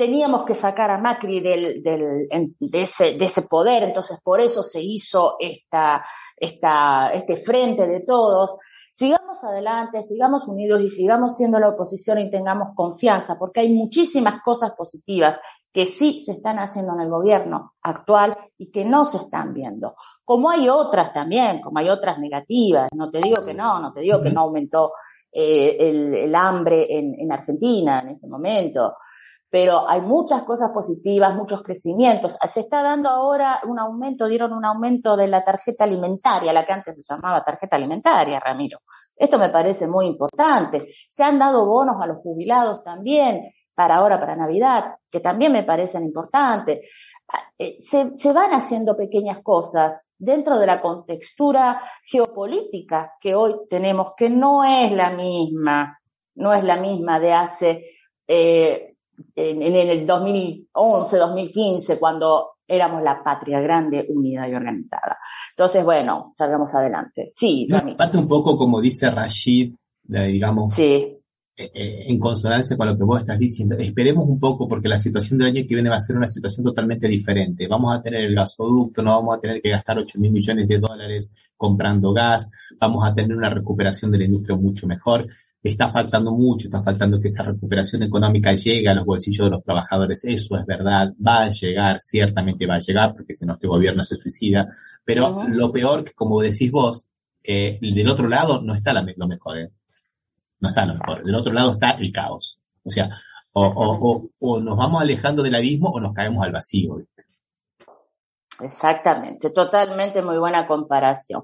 [0.00, 2.26] Teníamos que sacar a Macri del, del,
[2.58, 6.02] de, ese, de ese poder, entonces por eso se hizo esta,
[6.38, 8.56] esta, este frente de todos.
[8.90, 14.40] Sigamos adelante, sigamos unidos y sigamos siendo la oposición y tengamos confianza, porque hay muchísimas
[14.40, 15.38] cosas positivas
[15.70, 19.96] que sí se están haciendo en el gobierno actual y que no se están viendo.
[20.24, 22.88] Como hay otras también, como hay otras negativas.
[22.96, 24.92] No te digo que no, no te digo que no aumentó
[25.30, 28.94] eh, el, hambre en Argentina en este momento
[29.50, 32.38] pero hay muchas cosas positivas, muchos crecimientos.
[32.48, 36.72] Se está dando ahora un aumento, dieron un aumento de la tarjeta alimentaria, la que
[36.72, 38.78] antes se llamaba tarjeta alimentaria, Ramiro.
[39.16, 40.86] Esto me parece muy importante.
[41.08, 43.42] Se han dado bonos a los jubilados también
[43.74, 46.88] para ahora, para Navidad, que también me parecen importantes.
[47.58, 54.12] Eh, Se, se van haciendo pequeñas cosas dentro de la contextura geopolítica que hoy tenemos,
[54.16, 55.98] que no es la misma,
[56.36, 57.84] no es la misma de hace
[58.28, 58.96] eh,
[59.34, 65.18] en, en el 2011, 2015, cuando éramos la patria grande, unida y organizada.
[65.52, 67.32] Entonces, bueno, salgamos adelante.
[67.34, 71.20] Sí, aparte un poco como dice Rashid, digamos, Sí,
[71.60, 74.98] eh, eh, en consonancia con lo que vos estás diciendo, esperemos un poco porque la
[74.98, 77.68] situación del año que viene va a ser una situación totalmente diferente.
[77.68, 80.78] Vamos a tener el gasoducto, no vamos a tener que gastar 8 mil millones de
[80.78, 82.50] dólares comprando gas,
[82.80, 85.26] vamos a tener una recuperación de la industria mucho mejor.
[85.62, 89.62] Está faltando mucho, está faltando que esa recuperación económica llegue a los bolsillos de los
[89.62, 90.24] trabajadores.
[90.24, 94.02] Eso es verdad, va a llegar, ciertamente va a llegar, porque si no este gobierno
[94.02, 94.68] se suicida.
[95.04, 97.06] Pero lo peor, que como decís vos,
[97.42, 99.58] eh, del otro lado no está la lo mejor.
[99.58, 99.70] ¿eh?
[100.60, 101.24] No está lo mejor.
[101.24, 102.58] Del otro lado está el caos.
[102.82, 103.10] O sea,
[103.52, 106.96] o, o, o, o nos vamos alejando del abismo o nos caemos al vacío.
[106.96, 107.19] ¿viste?
[108.62, 109.50] Exactamente.
[109.50, 111.42] Totalmente muy buena comparación.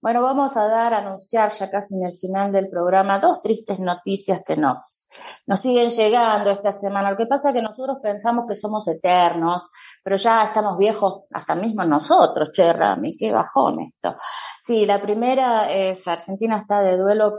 [0.00, 4.40] Bueno, vamos a dar, anunciar ya casi en el final del programa dos tristes noticias
[4.46, 5.08] que nos,
[5.46, 7.10] nos siguen llegando esta semana.
[7.10, 9.70] Lo que pasa es que nosotros pensamos que somos eternos,
[10.02, 14.16] pero ya estamos viejos hasta mismo nosotros, che, Rami, qué bajón esto.
[14.60, 17.38] Sí, la primera es Argentina está de duelo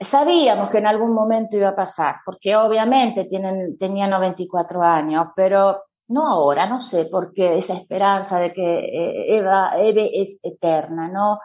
[0.00, 5.84] sabíamos que en algún momento iba a pasar, porque obviamente tienen, tenía 94 años, pero
[6.08, 11.08] no ahora, no sé por qué esa esperanza de que eh, Eva, Eve es eterna,
[11.08, 11.38] ¿no?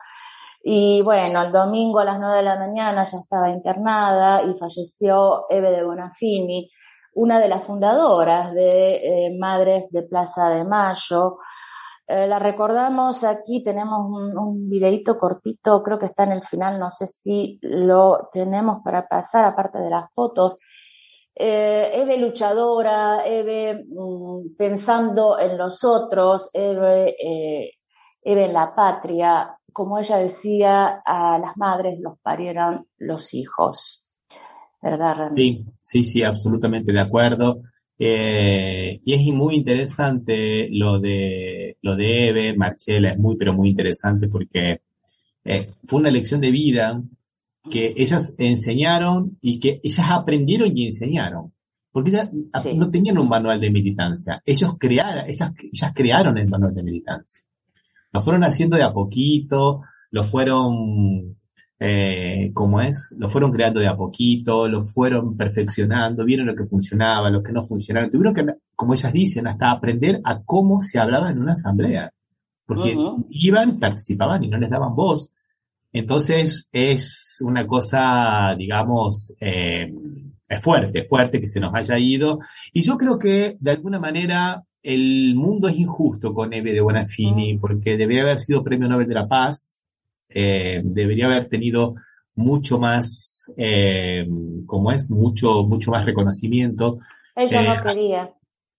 [0.64, 5.46] Y bueno, el domingo a las 9 de la mañana ya estaba internada y falleció
[5.50, 6.70] Eve de Bonafini,
[7.16, 11.38] una de las fundadoras de eh, Madres de Plaza de Mayo,
[12.08, 16.78] Eh, la recordamos aquí, tenemos un, un videito cortito, creo que está en el final,
[16.80, 20.58] no sé si lo tenemos para pasar, aparte de las fotos.
[21.36, 27.72] Eh, Eve luchadora, Eve mm, pensando en los otros, Eve, eh,
[28.22, 34.22] Eve en la patria, como ella decía, a las madres los parieron los hijos.
[34.82, 35.34] ¿Verdad, Rami?
[35.34, 37.62] Sí, sí, sí, absolutamente de acuerdo.
[37.98, 43.70] Eh, y es muy interesante lo de, lo de Eve, Marchela, es muy, pero muy
[43.70, 44.82] interesante porque
[45.46, 47.02] eh, fue una lección de vida
[47.70, 51.54] que ellas enseñaron y que ellas aprendieron y enseñaron.
[51.92, 52.74] Porque ellas Sí.
[52.76, 54.42] no tenían un manual de militancia.
[54.46, 57.46] Ellos crearon, ellas, ellas crearon el manual de militancia.
[58.12, 61.38] Lo fueron haciendo de a poquito, lo fueron,
[61.80, 66.66] eh, como es, lo fueron creando de a poquito, lo fueron perfeccionando, vieron lo que
[66.66, 68.10] funcionaba, lo que no funcionaba.
[68.10, 68.46] Tuvieron que,
[68.76, 72.12] como ellas dicen, hasta aprender a cómo se hablaba en una asamblea.
[72.66, 72.96] Porque
[73.30, 75.32] iban, participaban y no les daban voz.
[75.94, 79.94] Entonces es una cosa, digamos, eh,
[80.50, 82.40] es fuerte, fuerte que se nos haya ido.
[82.74, 87.58] Y yo creo que de alguna manera el mundo es injusto con Eve de Bonafini,
[87.58, 89.86] porque debería haber sido Premio Nobel de la Paz,
[90.28, 91.96] eh, debería haber tenido
[92.36, 94.28] mucho más, eh,
[94.66, 97.00] como es, mucho, mucho más reconocimiento.
[97.36, 98.34] Ella Eh, no quería.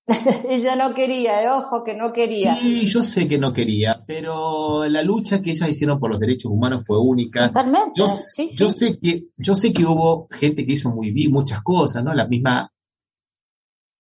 [0.49, 2.55] Ella no quería, eh, ojo que no quería.
[2.55, 6.53] Sí, yo sé que no quería, pero la lucha que ellas hicieron por los derechos
[6.53, 7.49] humanos fue única.
[7.49, 8.79] Totalmente, Yo, sí, yo sí.
[8.79, 12.13] sé que, yo sé que hubo gente que hizo muy bien muchas cosas, ¿no?
[12.13, 12.71] La misma,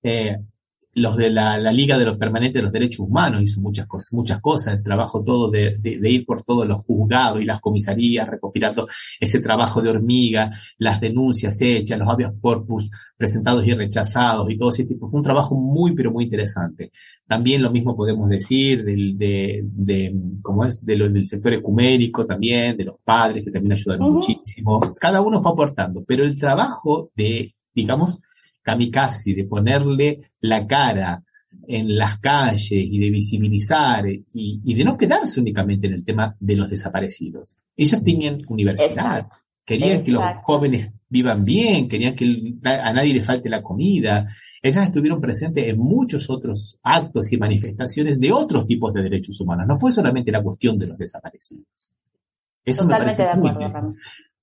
[0.02, 0.36] eh,
[0.94, 4.12] los de la, la Liga de los Permanentes de los Derechos Humanos hizo muchas cosas,
[4.12, 7.60] muchas cosas, el trabajo todo de, de, de ir por todos los juzgados y las
[7.60, 8.88] comisarías, recopilando
[9.18, 14.68] ese trabajo de hormiga, las denuncias hechas, los habeas corpus presentados y rechazados y todo
[14.70, 15.08] ese tipo.
[15.08, 16.92] Fue un trabajo muy, pero muy interesante.
[17.26, 20.84] También lo mismo podemos decir del, de, de, ¿cómo es?
[20.84, 24.80] De lo, del sector ecuménico también, de los padres que también ayudaron muchísimo.
[25.00, 28.20] Cada uno fue aportando, pero el trabajo de, digamos,
[28.62, 31.22] kamikaze, de ponerle la cara
[31.66, 36.36] en las calles y de visibilizar y, y de no quedarse únicamente en el tema
[36.38, 37.62] de los desaparecidos.
[37.76, 39.36] Ellas tenían universidad, Exacto.
[39.64, 44.28] querían que los jóvenes vivan bien, querían que a nadie le falte la comida.
[44.60, 49.66] Ellas estuvieron presentes en muchos otros actos y manifestaciones de otros tipos de derechos humanos.
[49.66, 51.94] No fue solamente la cuestión de los desaparecidos.
[52.64, 53.94] Eso me parece de acuerdo.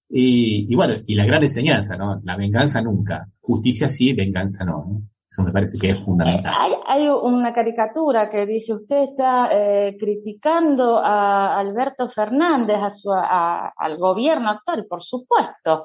[0.10, 2.20] Y, y bueno, y la gran enseñanza, ¿no?
[2.24, 3.28] La venganza nunca.
[3.40, 4.86] Justicia sí, venganza no.
[4.88, 5.12] ¿no?
[5.32, 6.54] Eso me parece que es fundamental.
[6.60, 13.14] Hay, hay una caricatura que dice, usted está eh, criticando a Alberto Fernández, a su,
[13.14, 15.84] a- al gobierno actual, por supuesto,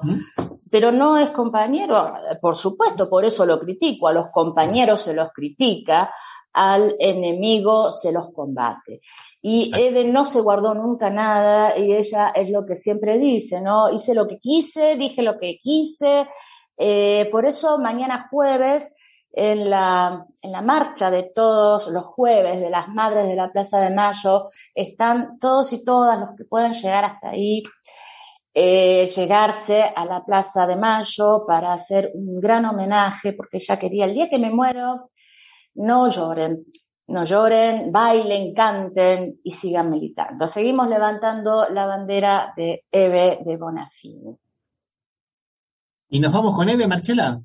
[0.69, 5.29] pero no es compañero, por supuesto, por eso lo critico, a los compañeros se los
[5.33, 6.11] critica,
[6.51, 8.99] al enemigo se los combate.
[9.41, 13.93] Y Eve no se guardó nunca nada y ella es lo que siempre dice, ¿no?
[13.93, 16.27] Hice lo que quise, dije lo que quise,
[16.77, 18.93] eh, por eso mañana jueves
[19.33, 23.79] en la, en la marcha de todos los jueves de las madres de la Plaza
[23.79, 27.63] de Mayo, están todos y todas los que puedan llegar hasta ahí,
[28.53, 34.05] eh, llegarse a la Plaza de Mayo para hacer un gran homenaje, porque ella quería,
[34.05, 35.11] el día que me muero,
[35.75, 36.63] no lloren,
[37.07, 40.47] no lloren, bailen, canten y sigan militando.
[40.47, 44.35] Seguimos levantando la bandera de Eve de Bonafini.
[46.09, 47.41] ¿Y nos vamos con Eve, Marcela?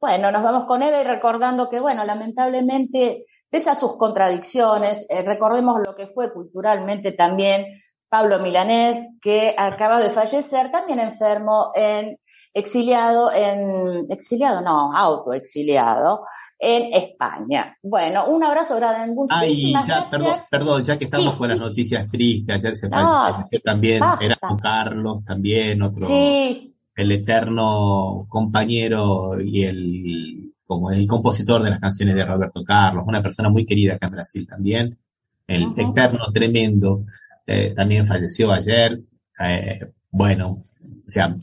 [0.00, 5.22] Bueno, nos vamos con Eve y recordando que, bueno, lamentablemente, pese a sus contradicciones, eh,
[5.22, 7.66] recordemos lo que fue culturalmente también
[8.08, 12.16] Pablo Milanés, que acaba de fallecer, también enfermo, en
[12.54, 16.24] exiliado, en exiliado, no, autoexiliado,
[16.60, 17.74] en España.
[17.82, 20.08] Bueno, un abrazo grande, Ay, ya, gracias.
[20.10, 21.38] perdón, perdón, ya que estamos Sí.
[21.38, 24.24] con las noticias tristes, ayer se No, falleció también, basta.
[24.24, 31.78] era Carlos, también otro, Sí, el eterno compañero y el, como el compositor de las
[31.78, 34.98] canciones de Roberto Carlos, una persona muy querida acá en Brasil también,
[35.46, 37.04] el eterno tremendo,
[37.46, 38.98] eh, también falleció ayer,
[39.38, 39.78] eh,
[40.10, 40.64] bueno,
[41.08, 41.36] o sea,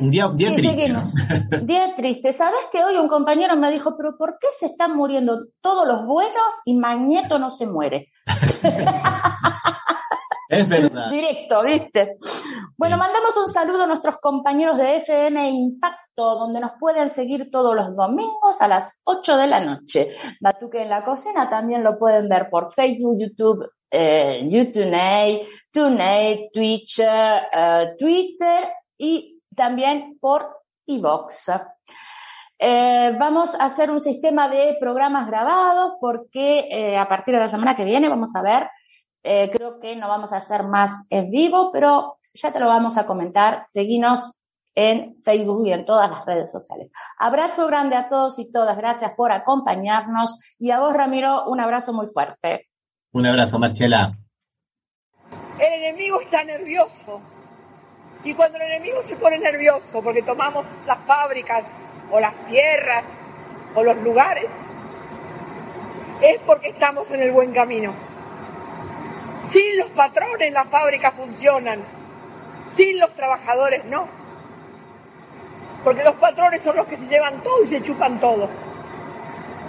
[0.00, 1.00] un día, un día Sí, triste, ¿no?
[1.66, 2.32] Día triste.
[2.32, 6.06] ¿Sabes que hoy un compañero me dijo, pero ¿por qué se están muriendo todos los
[6.06, 8.08] buenos y Magneto no se muere?
[10.52, 11.10] Es verdad.
[11.10, 12.18] Directo, ¿viste?
[12.76, 17.74] Bueno, mandamos un saludo a nuestros compañeros de FM Impacto, donde nos pueden seguir todos
[17.74, 20.14] los domingos a las 8 de la noche.
[20.42, 24.92] Batuque en la cocina también lo pueden ver por Facebook, YouTube, eh, YouTube,
[25.70, 28.68] TuneIn, Twitch, eh, Twitter
[28.98, 31.50] y también por iVox.
[32.64, 37.50] Eh, vamos a hacer un sistema de programas grabados porque eh, a partir de la
[37.50, 38.70] semana que viene vamos a ver,
[39.24, 42.98] eh, creo que no vamos a hacer más en vivo, pero ya te lo vamos
[42.98, 43.62] a comentar.
[43.64, 44.44] Seguinos
[44.76, 46.92] en Facebook y en todas las redes sociales.
[47.18, 48.76] Abrazo grande a todos y todas.
[48.76, 50.54] Gracias por acompañarnos.
[50.60, 52.68] Y a vos, Ramiro, un abrazo muy fuerte.
[53.10, 54.16] Un abrazo, Marcela.
[55.58, 57.20] El enemigo está nervioso.
[58.22, 61.64] Y cuando el enemigo se pone nervioso porque tomamos las fábricas
[62.12, 63.04] o las tierras
[63.74, 64.46] o los lugares,
[66.20, 67.92] es porque estamos en el buen camino.
[69.48, 71.82] Sin los patrones las fábricas funcionan,
[72.74, 74.06] sin los trabajadores no.
[75.82, 78.48] Porque los patrones son los que se llevan todo y se chupan todo.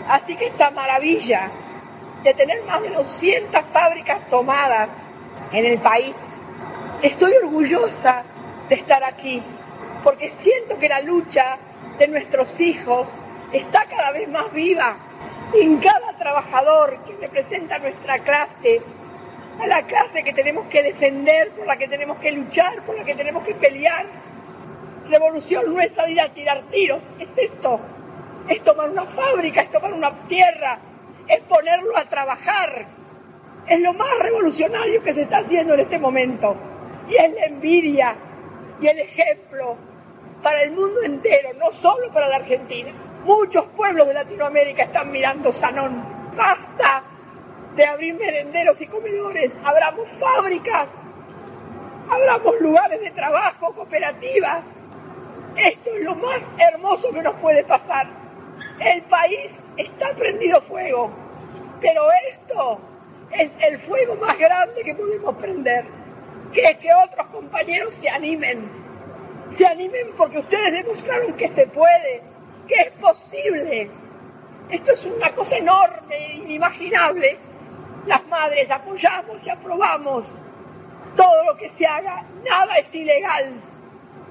[0.07, 1.49] Así que esta maravilla
[2.23, 4.89] de tener más de 200 fábricas tomadas
[5.53, 6.13] en el país,
[7.01, 8.23] estoy orgullosa
[8.69, 9.41] de estar aquí,
[10.03, 11.57] porque siento que la lucha
[11.97, 13.07] de nuestros hijos
[13.51, 14.97] está cada vez más viva
[15.53, 18.81] en cada trabajador que representa nuestra clase,
[19.59, 23.03] a la clase que tenemos que defender, por la que tenemos que luchar, por la
[23.03, 24.05] que tenemos que pelear.
[25.09, 27.79] Revolución no es salir a tirar tiros, es esto,
[28.47, 30.79] es tomar una fábrica, es tomar una tierra,
[31.27, 32.87] es ponerlo a trabajar.
[33.67, 36.55] Es lo más revolucionario que se está haciendo en este momento.
[37.09, 38.15] Y es la envidia
[38.81, 39.77] y el ejemplo
[40.43, 42.91] para el mundo entero, no solo para la Argentina.
[43.23, 46.03] Muchos pueblos de Latinoamérica están mirando Sanón.
[46.35, 47.03] Basta
[47.75, 50.87] de abrir merenderos y comedores, abramos fábricas,
[52.11, 54.63] abramos lugares de trabajo, cooperativas.
[55.55, 58.07] Esto es lo más hermoso que nos puede pasar.
[58.79, 61.09] El país está prendido fuego,
[61.79, 62.79] pero esto
[63.31, 65.85] es el fuego más grande que podemos prender,
[66.51, 68.82] que es que otros compañeros se animen
[69.57, 72.21] se animen porque ustedes demostraron que se puede,
[72.67, 73.89] que es posible.
[74.69, 77.37] Esto es una cosa enorme, inimaginable.
[78.07, 80.25] Las madres apoyamos y aprobamos
[81.15, 82.23] todo lo que se haga.
[82.49, 83.53] Nada es ilegal.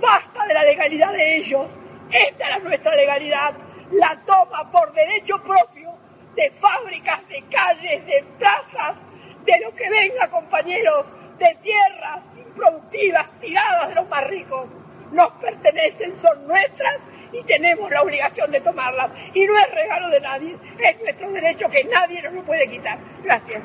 [0.00, 1.66] Basta de la legalidad de ellos.
[2.10, 3.54] Esta es nuestra legalidad.
[3.92, 5.92] La toma por derecho propio
[6.34, 8.96] de fábricas, de calles, de plazas,
[9.44, 11.06] de lo que venga, compañeros,
[11.38, 14.66] de tierras improductivas tiradas de los más ricos
[15.12, 16.98] nos pertenecen, son nuestras
[17.32, 19.10] y tenemos la obligación de tomarlas.
[19.34, 22.98] Y no es regalo de nadie, es nuestro derecho que nadie nos lo puede quitar.
[23.22, 23.62] Gracias.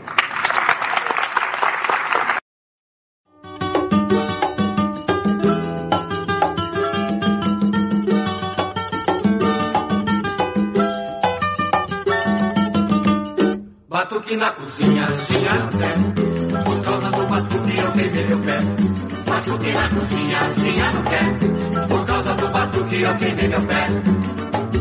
[13.89, 16.63] Batuque na cozinha, no pé.
[16.63, 18.96] Por causa do batuque eu meu pé.
[19.37, 21.87] Batuque na cozinha, cozinha no pé.
[21.87, 23.87] Por causa do batuque eu queimei meu pé.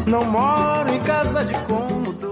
[0.07, 2.26] Não moro em casa de cômodo